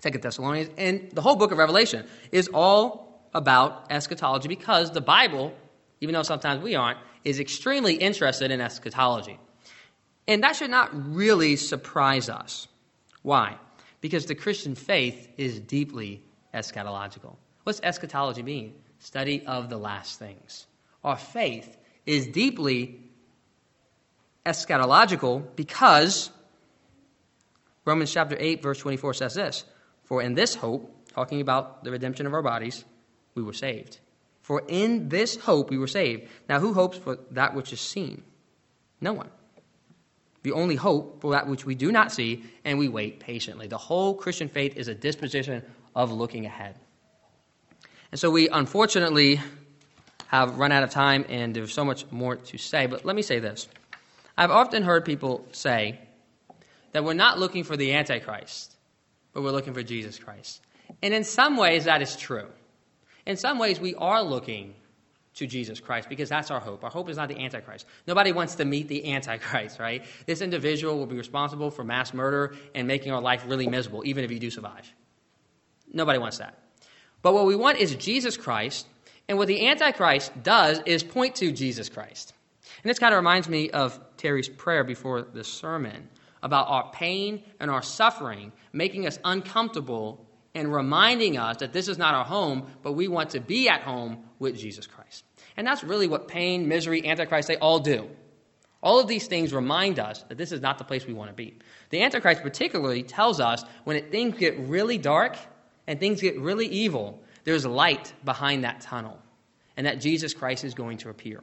Second 0.00 0.22
Thessalonians, 0.22 0.70
and 0.76 1.10
the 1.12 1.22
whole 1.22 1.36
book 1.36 1.52
of 1.52 1.58
Revelation 1.58 2.06
is 2.32 2.48
all 2.52 3.28
about 3.34 3.86
eschatology 3.90 4.48
because 4.48 4.90
the 4.90 5.00
Bible, 5.00 5.54
even 6.00 6.14
though 6.14 6.22
sometimes 6.22 6.62
we 6.62 6.74
aren't, 6.74 6.98
is 7.24 7.38
extremely 7.38 7.94
interested 7.94 8.50
in 8.50 8.60
eschatology. 8.60 9.38
And 10.26 10.42
that 10.42 10.56
should 10.56 10.70
not 10.70 10.90
really 10.92 11.56
surprise 11.56 12.28
us. 12.28 12.68
Why? 13.22 13.56
Because 14.00 14.26
the 14.26 14.34
Christian 14.34 14.74
faith 14.74 15.28
is 15.36 15.60
deeply 15.60 16.22
eschatological. 16.54 17.36
What's 17.64 17.80
eschatology 17.82 18.42
mean? 18.42 18.74
Study 19.00 19.44
of 19.46 19.68
the 19.68 19.78
last 19.78 20.18
things. 20.18 20.66
Our 21.02 21.16
faith 21.16 21.76
is 22.06 22.26
deeply 22.28 23.00
eschatological 24.46 25.44
because 25.56 26.30
Romans 27.84 28.12
chapter 28.12 28.36
8, 28.38 28.62
verse 28.62 28.78
24 28.78 29.14
says 29.14 29.34
this 29.34 29.64
For 30.04 30.22
in 30.22 30.34
this 30.34 30.54
hope, 30.54 31.08
talking 31.12 31.40
about 31.40 31.82
the 31.82 31.90
redemption 31.90 32.26
of 32.26 32.34
our 32.34 32.42
bodies, 32.42 32.84
we 33.34 33.42
were 33.42 33.52
saved. 33.52 33.98
For 34.42 34.62
in 34.68 35.08
this 35.08 35.36
hope 35.36 35.70
we 35.70 35.78
were 35.78 35.86
saved. 35.86 36.28
Now, 36.48 36.60
who 36.60 36.74
hopes 36.74 36.98
for 36.98 37.18
that 37.32 37.54
which 37.54 37.72
is 37.72 37.80
seen? 37.80 38.22
No 39.00 39.12
one. 39.12 39.30
We 40.42 40.52
only 40.52 40.76
hope 40.76 41.20
for 41.20 41.32
that 41.32 41.46
which 41.46 41.64
we 41.64 41.74
do 41.74 41.92
not 41.92 42.12
see, 42.12 42.44
and 42.64 42.78
we 42.78 42.88
wait 42.88 43.20
patiently. 43.20 43.66
The 43.66 43.78
whole 43.78 44.14
Christian 44.14 44.48
faith 44.48 44.76
is 44.76 44.88
a 44.88 44.94
disposition 44.94 45.62
of 45.94 46.10
looking 46.10 46.46
ahead. 46.46 46.76
And 48.10 48.18
so 48.18 48.30
we 48.30 48.48
unfortunately 48.48 49.40
have 50.28 50.58
run 50.58 50.72
out 50.72 50.82
of 50.82 50.90
time, 50.90 51.24
and 51.28 51.54
there's 51.54 51.72
so 51.72 51.84
much 51.84 52.04
more 52.10 52.36
to 52.36 52.58
say. 52.58 52.86
But 52.86 53.04
let 53.04 53.16
me 53.16 53.22
say 53.22 53.38
this 53.38 53.68
I've 54.36 54.50
often 54.50 54.82
heard 54.82 55.04
people 55.04 55.46
say 55.52 55.98
that 56.92 57.04
we're 57.04 57.14
not 57.14 57.38
looking 57.38 57.64
for 57.64 57.76
the 57.76 57.94
Antichrist, 57.94 58.76
but 59.32 59.42
we're 59.42 59.50
looking 59.50 59.74
for 59.74 59.82
Jesus 59.82 60.18
Christ. 60.18 60.60
And 61.02 61.14
in 61.14 61.24
some 61.24 61.56
ways, 61.56 61.84
that 61.84 62.02
is 62.02 62.16
true. 62.16 62.46
In 63.26 63.36
some 63.36 63.58
ways, 63.58 63.78
we 63.78 63.94
are 63.94 64.22
looking 64.22 64.74
to 65.34 65.46
Jesus 65.46 65.78
Christ 65.78 66.08
because 66.08 66.28
that's 66.28 66.50
our 66.50 66.58
hope. 66.58 66.82
Our 66.82 66.90
hope 66.90 67.08
is 67.08 67.16
not 67.16 67.28
the 67.28 67.38
Antichrist. 67.38 67.86
Nobody 68.06 68.32
wants 68.32 68.56
to 68.56 68.64
meet 68.64 68.88
the 68.88 69.12
Antichrist, 69.12 69.78
right? 69.80 70.04
This 70.26 70.40
individual 70.40 70.98
will 70.98 71.06
be 71.06 71.16
responsible 71.16 71.70
for 71.70 71.84
mass 71.84 72.12
murder 72.12 72.56
and 72.74 72.88
making 72.88 73.12
our 73.12 73.20
life 73.20 73.44
really 73.46 73.68
miserable, 73.68 74.02
even 74.04 74.24
if 74.24 74.30
you 74.30 74.38
do 74.38 74.50
survive. 74.50 74.92
Nobody 75.92 76.18
wants 76.18 76.38
that. 76.38 76.58
But 77.22 77.34
what 77.34 77.46
we 77.46 77.56
want 77.56 77.78
is 77.78 77.94
Jesus 77.94 78.36
Christ, 78.36 78.86
and 79.28 79.38
what 79.38 79.48
the 79.48 79.68
Antichrist 79.68 80.32
does 80.42 80.80
is 80.86 81.02
point 81.02 81.36
to 81.36 81.52
Jesus 81.52 81.88
Christ. 81.88 82.32
And 82.82 82.88
this 82.88 82.98
kind 82.98 83.12
of 83.12 83.18
reminds 83.18 83.48
me 83.48 83.70
of 83.70 83.98
Terry's 84.16 84.48
prayer 84.48 84.84
before 84.84 85.22
the 85.22 85.44
sermon 85.44 86.08
about 86.42 86.68
our 86.68 86.90
pain 86.92 87.42
and 87.58 87.70
our 87.70 87.82
suffering 87.82 88.52
making 88.72 89.06
us 89.06 89.18
uncomfortable 89.24 90.26
and 90.54 90.72
reminding 90.72 91.36
us 91.36 91.58
that 91.58 91.72
this 91.72 91.88
is 91.88 91.98
not 91.98 92.14
our 92.14 92.24
home, 92.24 92.66
but 92.82 92.92
we 92.92 93.08
want 93.08 93.30
to 93.30 93.40
be 93.40 93.68
at 93.68 93.82
home 93.82 94.24
with 94.38 94.56
Jesus 94.58 94.86
Christ. 94.86 95.24
And 95.56 95.66
that's 95.66 95.84
really 95.84 96.08
what 96.08 96.26
pain, 96.26 96.66
misery, 96.66 97.06
Antichrist, 97.06 97.48
they 97.48 97.56
all 97.56 97.78
do. 97.78 98.08
All 98.82 98.98
of 98.98 99.06
these 99.06 99.26
things 99.26 99.52
remind 99.52 99.98
us 99.98 100.22
that 100.28 100.38
this 100.38 100.52
is 100.52 100.60
not 100.60 100.78
the 100.78 100.84
place 100.84 101.06
we 101.06 101.12
want 101.12 101.30
to 101.30 101.34
be. 101.34 101.58
The 101.90 102.02
Antichrist, 102.02 102.42
particularly, 102.42 103.02
tells 103.02 103.38
us 103.38 103.62
when 103.84 104.10
things 104.10 104.38
get 104.38 104.58
really 104.58 104.96
dark 104.96 105.36
and 105.90 105.98
things 105.98 106.20
get 106.20 106.38
really 106.38 106.68
evil, 106.68 107.20
there's 107.42 107.66
light 107.66 108.14
behind 108.24 108.62
that 108.62 108.80
tunnel, 108.80 109.18
and 109.76 109.88
that 109.88 110.00
Jesus 110.00 110.32
Christ 110.32 110.62
is 110.62 110.72
going 110.72 110.98
to 110.98 111.10
appear. 111.10 111.42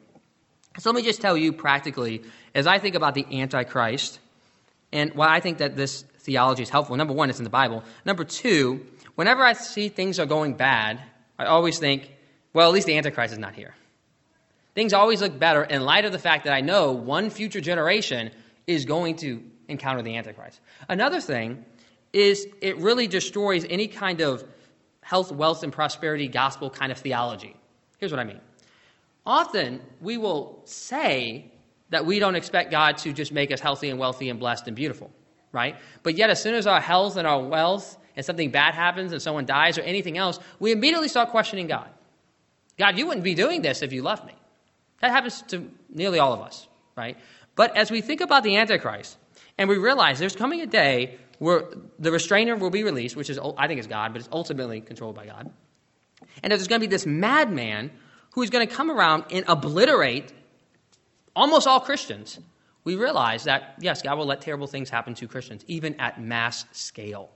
So 0.80 0.90
let 0.90 0.96
me 0.96 1.04
just 1.04 1.20
tell 1.20 1.36
you 1.36 1.52
practically, 1.52 2.24
as 2.56 2.66
I 2.66 2.80
think 2.80 2.96
about 2.96 3.14
the 3.14 3.26
Antichrist, 3.42 4.22
and 4.94 5.14
why 5.16 5.36
I 5.36 5.42
think 5.42 5.58
that 5.58 5.76
this 5.76 6.04
theology 6.20 6.64
is 6.64 6.70
helpful. 6.70 6.96
Number 6.96 7.14
one, 7.14 7.30
it's 7.30 7.40
in 7.40 7.44
the 7.44 7.50
Bible. 7.50 7.84
Number 8.06 8.24
two, 8.24 8.86
whenever 9.16 9.44
I 9.44 9.52
see 9.52 9.90
things 9.90 10.18
are 10.18 10.26
going 10.26 10.54
bad, 10.54 11.02
I 11.38 11.48
always 11.48 11.78
think, 11.78 12.10
well, 12.54 12.70
at 12.70 12.74
least 12.74 12.88
the 12.88 12.98
Antichrist 12.98 13.34
is 13.34 13.40
not 13.40 13.54
here. 13.54 13.76
Things 14.76 14.94
always 14.94 15.20
look 15.20 15.38
better 15.38 15.64
in 15.64 15.82
light 15.82 16.06
of 16.06 16.14
the 16.14 16.20
fact 16.20 16.46
that 16.46 16.54
I 16.54 16.62
know 16.62 16.94
one 16.94 17.32
future 17.32 17.60
generation 17.60 18.32
is 18.66 18.86
going 18.86 19.18
to 19.18 19.44
encounter 19.68 20.04
the 20.04 20.16
Antichrist. 20.16 20.62
Another 20.88 21.20
thing 21.20 21.66
is 22.14 22.48
it 22.62 22.78
really 22.78 23.08
destroys 23.08 23.66
any 23.70 23.88
kind 23.88 24.22
of 24.22 24.44
health, 25.02 25.32
wealth, 25.32 25.64
and 25.64 25.72
prosperity 25.72 26.28
gospel 26.28 26.70
kind 26.70 26.92
of 26.92 26.98
theology. 26.98 27.56
Here's 27.98 28.12
what 28.12 28.20
I 28.20 28.26
mean. 28.26 28.42
Often 29.26 29.82
we 30.02 30.18
will 30.18 30.62
say 30.66 31.50
that 31.90 32.06
we 32.06 32.20
don't 32.20 32.36
expect 32.36 32.72
God 32.72 32.98
to 33.00 33.14
just 33.14 33.32
make 33.32 33.52
us 33.52 33.62
healthy 33.62 33.90
and 33.90 34.00
wealthy 34.00 34.30
and 34.30 34.38
blessed 34.38 34.68
and 34.68 34.76
beautiful, 34.76 35.10
right? 35.54 35.78
But 36.04 36.16
yet, 36.16 36.30
as 36.30 36.42
soon 36.42 36.56
as 36.56 36.68
our 36.68 36.82
health 36.82 37.16
and 37.16 37.26
our 37.26 37.42
wealth 37.42 37.98
and 38.18 38.26
something 38.26 38.52
bad 38.52 38.74
happens 38.74 39.14
and 39.14 39.22
someone 39.22 39.46
dies 39.46 39.78
or 39.78 39.82
anything 39.82 40.18
else, 40.18 40.40
we 40.60 40.74
immediately 40.74 41.08
start 41.08 41.30
questioning 41.30 41.68
God. 41.68 41.90
God, 42.78 42.98
you 42.98 43.08
wouldn't 43.08 43.24
be 43.24 43.34
doing 43.34 43.62
this 43.62 43.82
if 43.82 43.94
you 43.94 44.02
loved 44.02 44.26
me. 44.26 44.34
That 45.00 45.12
happens 45.12 45.42
to 45.44 45.70
nearly 45.90 46.20
all 46.20 46.34
of 46.34 46.42
us, 46.42 46.68
right? 46.98 47.18
But 47.56 47.78
as 47.78 47.90
we 47.92 48.02
think 48.02 48.22
about 48.22 48.44
the 48.44 48.58
Antichrist 48.58 49.18
and 49.58 49.70
we 49.70 49.78
realize 49.78 50.20
there's 50.20 50.36
coming 50.36 50.62
a 50.62 50.68
day 50.68 51.18
the 51.40 52.12
restrainer 52.12 52.56
will 52.56 52.70
be 52.70 52.84
released, 52.84 53.16
which 53.16 53.30
is, 53.30 53.40
I 53.58 53.68
think 53.68 53.80
is 53.80 53.88
God, 53.88 54.14
but 54.14 54.20
it's 54.20 54.30
ultimately 54.32 54.82
controlled 54.82 55.16
by 55.16 55.26
God. 55.26 55.52
And 56.42 56.52
there's 56.52 56.68
going 56.68 56.82
to 56.82 56.88
be 56.88 56.90
this 56.90 57.06
madman 57.06 57.92
who 58.32 58.42
is 58.42 58.50
going 58.50 58.68
to 58.68 58.74
come 58.74 58.90
around 58.92 59.26
and 59.32 59.46
obliterate 59.48 60.34
almost 61.36 61.68
all 61.68 61.80
Christians. 61.80 62.40
We 62.84 62.96
realize 62.96 63.44
that, 63.44 63.76
yes, 63.80 64.02
God 64.02 64.18
will 64.18 64.26
let 64.26 64.42
terrible 64.42 64.68
things 64.68 64.90
happen 64.90 65.14
to 65.16 65.28
Christians, 65.28 65.64
even 65.68 66.00
at 66.00 66.22
mass 66.22 66.66
scale. 66.72 67.30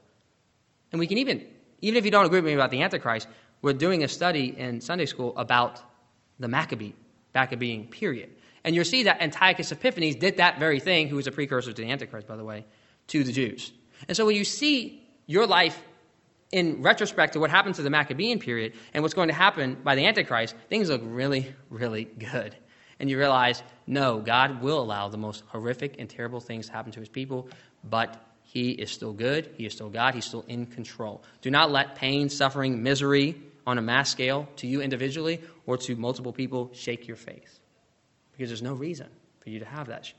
And 0.92 1.00
we 1.00 1.08
can 1.08 1.18
even, 1.18 1.46
even 1.82 1.98
if 1.98 2.06
you 2.06 2.12
don't 2.12 2.26
agree 2.26 2.40
with 2.40 2.46
me 2.46 2.54
about 2.54 2.72
the 2.72 2.82
Antichrist, 2.82 3.28
we're 3.62 3.74
doing 3.74 4.04
a 4.04 4.08
study 4.08 4.56
in 4.58 4.82
Sunday 4.82 5.06
school 5.06 5.38
about 5.38 5.82
the 6.40 6.48
Maccabee, 6.48 6.94
Maccabean 7.36 7.88
period. 7.88 8.30
And 8.64 8.76
you'll 8.76 8.86
see 8.86 9.04
that 9.04 9.22
Antiochus 9.22 9.72
Epiphanes 9.72 10.16
did 10.16 10.38
that 10.38 10.60
very 10.60 10.80
thing, 10.80 11.08
who 11.08 11.16
was 11.16 11.28
a 11.28 11.32
precursor 11.32 11.74
to 11.74 11.82
the 11.82 11.90
Antichrist, 11.90 12.28
by 12.28 12.36
the 12.36 12.44
way, 12.44 12.66
to 13.08 13.24
the 13.24 13.32
Jews. 13.32 13.72
And 14.08 14.16
so 14.16 14.26
when 14.26 14.36
you 14.36 14.44
see 14.44 15.08
your 15.26 15.48
life 15.48 15.82
in 16.52 16.82
retrospect 16.82 17.34
to 17.34 17.40
what 17.40 17.50
happened 17.50 17.76
to 17.76 17.82
the 17.82 17.90
Maccabean 17.90 18.40
period 18.40 18.74
and 18.94 19.04
what's 19.04 19.14
going 19.14 19.30
to 19.30 19.34
happen 19.34 19.78
by 19.84 19.96
the 19.96 20.06
Antichrist, 20.06 20.56
things 20.70 20.90
look 20.90 21.02
really, 21.04 21.54
really 21.70 22.06
good. 22.06 22.56
And 23.00 23.10
you 23.10 23.18
realize, 23.18 23.64
no, 23.88 24.20
God 24.20 24.62
will 24.62 24.80
allow 24.80 25.10
the 25.10 25.18
most 25.18 25.44
horrific 25.48 25.96
and 25.98 26.10
terrible 26.10 26.40
things 26.40 26.68
to 26.68 26.74
happen 26.74 26.92
to 26.92 27.00
his 27.00 27.10
people, 27.10 27.50
but 27.84 28.24
he 28.44 28.72
is 28.72 28.92
still 28.92 29.14
good. 29.14 29.50
He 29.58 29.66
is 29.66 29.74
still 29.74 29.90
God. 29.90 30.14
He's 30.14 30.26
still 30.26 30.46
in 30.48 30.66
control. 30.66 31.24
Do 31.42 31.50
not 31.50 31.72
let 31.72 31.96
pain, 31.96 32.30
suffering, 32.30 32.84
misery 32.84 33.42
on 33.66 33.78
a 33.78 33.82
mass 33.82 34.12
scale 34.12 34.48
to 34.58 34.68
you 34.68 34.82
individually 34.82 35.42
or 35.66 35.78
to 35.78 35.96
multiple 35.96 36.34
people 36.34 36.70
shake 36.74 37.08
your 37.08 37.18
faith. 37.18 37.60
Because 38.34 38.50
there's 38.50 38.62
no 38.62 38.74
reason 38.74 39.08
for 39.40 39.50
you 39.50 39.60
to 39.60 39.66
have 39.66 39.88
that. 39.88 40.12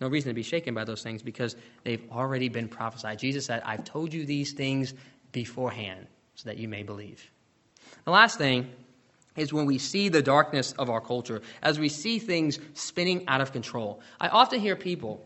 No 0.00 0.08
reason 0.08 0.30
to 0.30 0.34
be 0.34 0.42
shaken 0.42 0.74
by 0.74 0.84
those 0.84 1.02
things 1.02 1.22
because 1.22 1.56
they've 1.82 2.02
already 2.12 2.48
been 2.48 2.68
prophesied. 2.68 3.18
Jesus 3.18 3.46
said, 3.46 3.62
I've 3.64 3.84
told 3.84 4.12
you 4.12 4.24
these 4.24 4.52
things 4.52 4.94
beforehand 5.32 6.06
so 6.34 6.48
that 6.48 6.58
you 6.58 6.68
may 6.68 6.82
believe. 6.82 7.30
The 8.04 8.10
last 8.10 8.38
thing 8.38 8.70
is 9.36 9.52
when 9.52 9.66
we 9.66 9.78
see 9.78 10.08
the 10.08 10.22
darkness 10.22 10.72
of 10.78 10.90
our 10.90 11.00
culture, 11.00 11.42
as 11.62 11.78
we 11.78 11.88
see 11.88 12.18
things 12.18 12.58
spinning 12.74 13.26
out 13.28 13.40
of 13.40 13.52
control. 13.52 14.00
I 14.20 14.28
often 14.28 14.60
hear 14.60 14.76
people, 14.76 15.24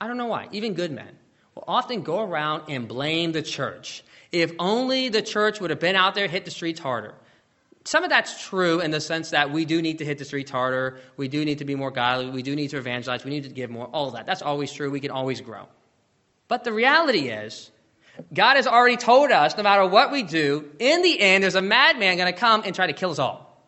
I 0.00 0.06
don't 0.06 0.16
know 0.16 0.26
why, 0.26 0.48
even 0.52 0.74
good 0.74 0.92
men, 0.92 1.18
will 1.54 1.64
often 1.66 2.02
go 2.02 2.22
around 2.22 2.64
and 2.68 2.86
blame 2.86 3.32
the 3.32 3.42
church. 3.42 4.04
If 4.32 4.52
only 4.58 5.08
the 5.08 5.22
church 5.22 5.60
would 5.60 5.70
have 5.70 5.80
been 5.80 5.96
out 5.96 6.14
there, 6.14 6.28
hit 6.28 6.44
the 6.44 6.50
streets 6.50 6.80
harder. 6.80 7.14
Some 7.88 8.04
of 8.04 8.10
that's 8.10 8.46
true 8.46 8.80
in 8.80 8.90
the 8.90 9.00
sense 9.00 9.30
that 9.30 9.50
we 9.50 9.64
do 9.64 9.80
need 9.80 9.96
to 9.96 10.04
hit 10.04 10.18
the 10.18 10.24
streets 10.26 10.50
harder. 10.50 10.98
We 11.16 11.26
do 11.26 11.42
need 11.42 11.56
to 11.56 11.64
be 11.64 11.74
more 11.74 11.90
godly. 11.90 12.28
We 12.28 12.42
do 12.42 12.54
need 12.54 12.68
to 12.68 12.76
evangelize. 12.76 13.24
We 13.24 13.30
need 13.30 13.44
to 13.44 13.48
give 13.48 13.70
more. 13.70 13.86
All 13.86 14.08
of 14.08 14.12
that. 14.12 14.26
That's 14.26 14.42
always 14.42 14.70
true. 14.70 14.90
We 14.90 15.00
can 15.00 15.10
always 15.10 15.40
grow. 15.40 15.66
But 16.48 16.64
the 16.64 16.72
reality 16.74 17.30
is, 17.30 17.70
God 18.34 18.56
has 18.56 18.66
already 18.66 18.98
told 18.98 19.30
us 19.30 19.56
no 19.56 19.62
matter 19.62 19.86
what 19.86 20.12
we 20.12 20.22
do, 20.22 20.70
in 20.78 21.00
the 21.00 21.18
end, 21.18 21.42
there's 21.42 21.54
a 21.54 21.62
madman 21.62 22.18
going 22.18 22.30
to 22.30 22.38
come 22.38 22.60
and 22.66 22.74
try 22.74 22.88
to 22.88 22.92
kill 22.92 23.10
us 23.10 23.18
all. 23.18 23.58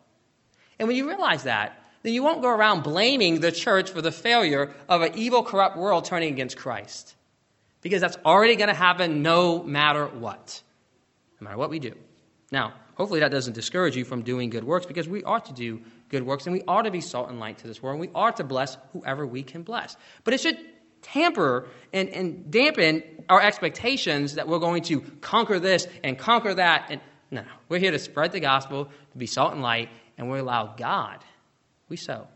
And 0.77 0.87
when 0.87 0.95
you 0.95 1.07
realize 1.07 1.41
that, 1.45 1.83
then 2.03 2.13
you 2.13 2.21
won't 2.21 2.43
go 2.43 2.49
around 2.49 2.83
blaming 2.83 3.39
the 3.39 3.51
church 3.51 3.89
for 3.89 4.03
the 4.03 4.11
failure 4.11 4.71
of 4.87 5.01
an 5.01 5.17
evil, 5.17 5.41
corrupt 5.41 5.77
world 5.77 6.05
turning 6.05 6.31
against 6.31 6.57
Christ. 6.57 7.15
Because 7.81 8.01
that's 8.01 8.17
already 8.23 8.55
going 8.55 8.69
to 8.69 8.75
happen 8.75 9.23
no 9.23 9.63
matter 9.63 10.05
what, 10.05 10.61
no 11.39 11.45
matter 11.45 11.57
what 11.57 11.71
we 11.71 11.79
do. 11.79 11.95
Now, 12.51 12.73
hopefully 13.01 13.21
that 13.21 13.31
doesn't 13.31 13.53
discourage 13.53 13.95
you 13.95 14.05
from 14.05 14.21
doing 14.21 14.51
good 14.51 14.63
works 14.63 14.85
because 14.85 15.09
we 15.09 15.23
ought 15.23 15.45
to 15.45 15.53
do 15.53 15.81
good 16.09 16.21
works 16.21 16.45
and 16.45 16.53
we 16.53 16.61
ought 16.67 16.83
to 16.83 16.91
be 16.91 17.01
salt 17.01 17.29
and 17.29 17.39
light 17.39 17.57
to 17.57 17.65
this 17.65 17.81
world 17.81 17.95
and 17.95 18.01
we 18.01 18.13
ought 18.13 18.37
to 18.37 18.43
bless 18.43 18.77
whoever 18.93 19.25
we 19.25 19.41
can 19.41 19.63
bless. 19.63 19.97
But 20.23 20.35
it 20.35 20.41
should 20.41 20.59
tamper 21.01 21.67
and, 21.91 22.09
and 22.09 22.51
dampen 22.51 23.01
our 23.27 23.41
expectations 23.41 24.35
that 24.35 24.47
we're 24.47 24.59
going 24.59 24.83
to 24.83 25.01
conquer 25.19 25.57
this 25.57 25.87
and 26.03 26.15
conquer 26.15 26.53
that. 26.53 26.91
And 26.91 27.01
no, 27.31 27.43
we're 27.69 27.79
here 27.79 27.89
to 27.89 27.97
spread 27.97 28.33
the 28.33 28.39
gospel, 28.39 28.85
to 28.85 29.17
be 29.17 29.25
salt 29.25 29.53
and 29.53 29.63
light, 29.63 29.89
and 30.19 30.29
we 30.29 30.37
allow 30.37 30.75
God, 30.77 31.23
we 31.89 31.97
sow, 31.97 32.27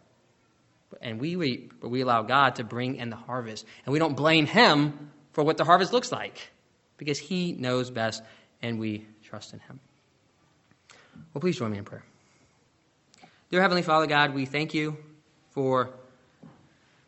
and 0.99 1.19
we 1.19 1.36
reap, 1.36 1.73
but 1.80 1.89
we 1.89 2.01
allow 2.01 2.23
God 2.23 2.56
to 2.56 2.63
bring 2.63 2.95
in 2.95 3.12
the 3.12 3.15
harvest. 3.15 3.67
And 3.86 3.93
we 3.93 3.99
don't 3.99 4.17
blame 4.17 4.47
Him 4.47 5.12
for 5.34 5.43
what 5.43 5.58
the 5.58 5.63
harvest 5.63 5.93
looks 5.93 6.12
like 6.12 6.49
because 6.97 7.19
He 7.19 7.51
knows 7.51 7.91
best, 7.91 8.23
and 8.63 8.80
we 8.80 9.06
trust 9.21 9.54
in 9.54 9.60
Him. 9.60 9.80
Well, 11.34 11.41
please 11.41 11.58
join 11.58 11.71
me 11.71 11.78
in 11.78 11.86
prayer. 11.86 12.04
Dear 13.49 13.62
Heavenly 13.62 13.84
Father 13.84 14.08
God, 14.08 14.34
we 14.34 14.45
thank 14.45 14.73
you 14.73 14.97
for 15.51 15.89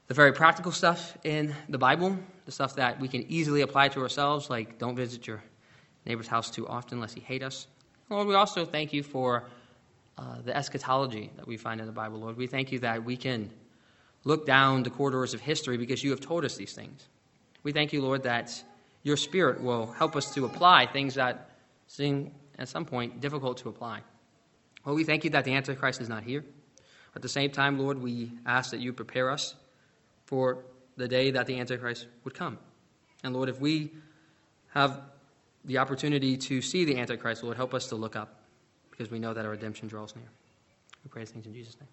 the 0.08 0.14
very 0.14 0.32
practical 0.32 0.72
stuff 0.72 1.18
in 1.24 1.54
the 1.68 1.78
Bible, 1.78 2.18
the 2.46 2.52
stuff 2.52 2.76
that 2.76 3.00
we 3.00 3.08
can 3.08 3.24
easily 3.30 3.62
apply 3.62 3.90
to 3.90 4.02
ourselves, 4.02 4.50
like 4.50 4.78
don't 4.78 4.96
visit 4.96 5.28
your 5.28 5.44
neighbor's 6.06 6.28
house 6.28 6.50
too 6.50 6.68
often 6.68 7.00
lest 7.00 7.16
he 7.16 7.22
hate 7.22 7.44
us. 7.44 7.68
Lord, 8.10 8.28
we 8.28 8.36
also 8.36 8.66
thank 8.66 8.94
you 8.94 9.04
for 9.04 9.44
uh, 10.18 10.42
the 10.44 10.56
eschatology 10.56 11.30
that 11.36 11.46
we 11.46 11.58
find 11.58 11.82
in 11.82 11.86
the 11.86 11.92
Bible, 11.92 12.20
Lord. 12.20 12.38
We 12.38 12.48
thank 12.48 12.72
you 12.72 12.80
that 12.80 13.04
we 13.04 13.18
can 13.18 13.50
look 14.24 14.46
down 14.46 14.84
the 14.84 14.90
corridors 14.90 15.34
of 15.34 15.42
history 15.42 15.78
because 15.78 16.04
you 16.04 16.12
have 16.12 16.22
told 16.22 16.46
us 16.46 16.56
these 16.56 16.74
things. 16.74 17.08
We 17.64 17.72
thank 17.74 17.92
you, 17.92 18.02
Lord, 18.02 18.24
that 18.24 18.64
your 19.04 19.18
Spirit 19.18 19.62
will 19.62 19.88
help 19.88 20.16
us 20.16 20.34
to 20.36 20.46
apply 20.46 20.86
things 20.86 21.16
that 21.16 21.50
seem 21.88 22.32
at 22.58 22.70
some 22.70 22.86
point 22.86 23.22
difficult 23.22 23.58
to 23.60 23.70
apply. 23.70 24.02
Well, 24.86 24.96
we 24.96 25.04
thank 25.04 25.24
you 25.24 25.30
that 25.32 25.46
the 25.46 25.54
Antichrist 25.54 26.02
is 26.02 26.10
not 26.10 26.24
here. 26.24 26.46
At 27.16 27.22
the 27.22 27.30
same 27.30 27.52
time, 27.52 27.80
Lord, 27.80 28.02
we 28.02 28.32
ask 28.46 28.72
that 28.72 28.80
you 28.80 28.94
prepare 28.94 29.30
us 29.30 29.56
for 30.26 30.64
the 30.98 31.08
day 31.08 31.32
that 31.32 31.48
the 31.48 31.60
Antichrist 31.60 32.08
would 32.24 32.34
come. 32.34 32.58
And 33.24 33.36
Lord, 33.36 33.50
if 33.50 33.60
we 33.60 33.92
have 34.70 35.02
the 35.66 35.80
opportunity 35.80 36.38
to 36.38 36.62
see 36.62 36.86
the 36.86 36.98
Antichrist, 36.98 37.44
Lord, 37.44 37.58
help 37.58 37.74
us 37.74 37.88
to 37.88 37.96
look 37.96 38.16
up 38.16 38.42
because 38.92 39.12
we 39.12 39.20
know 39.20 39.34
that 39.34 39.46
our 39.46 39.52
redemption 39.52 39.88
draws 39.88 40.16
near. 40.16 40.30
We 41.04 41.10
pray 41.10 41.26
things 41.26 41.46
in 41.46 41.54
Jesus' 41.54 41.76
name. 41.80 41.90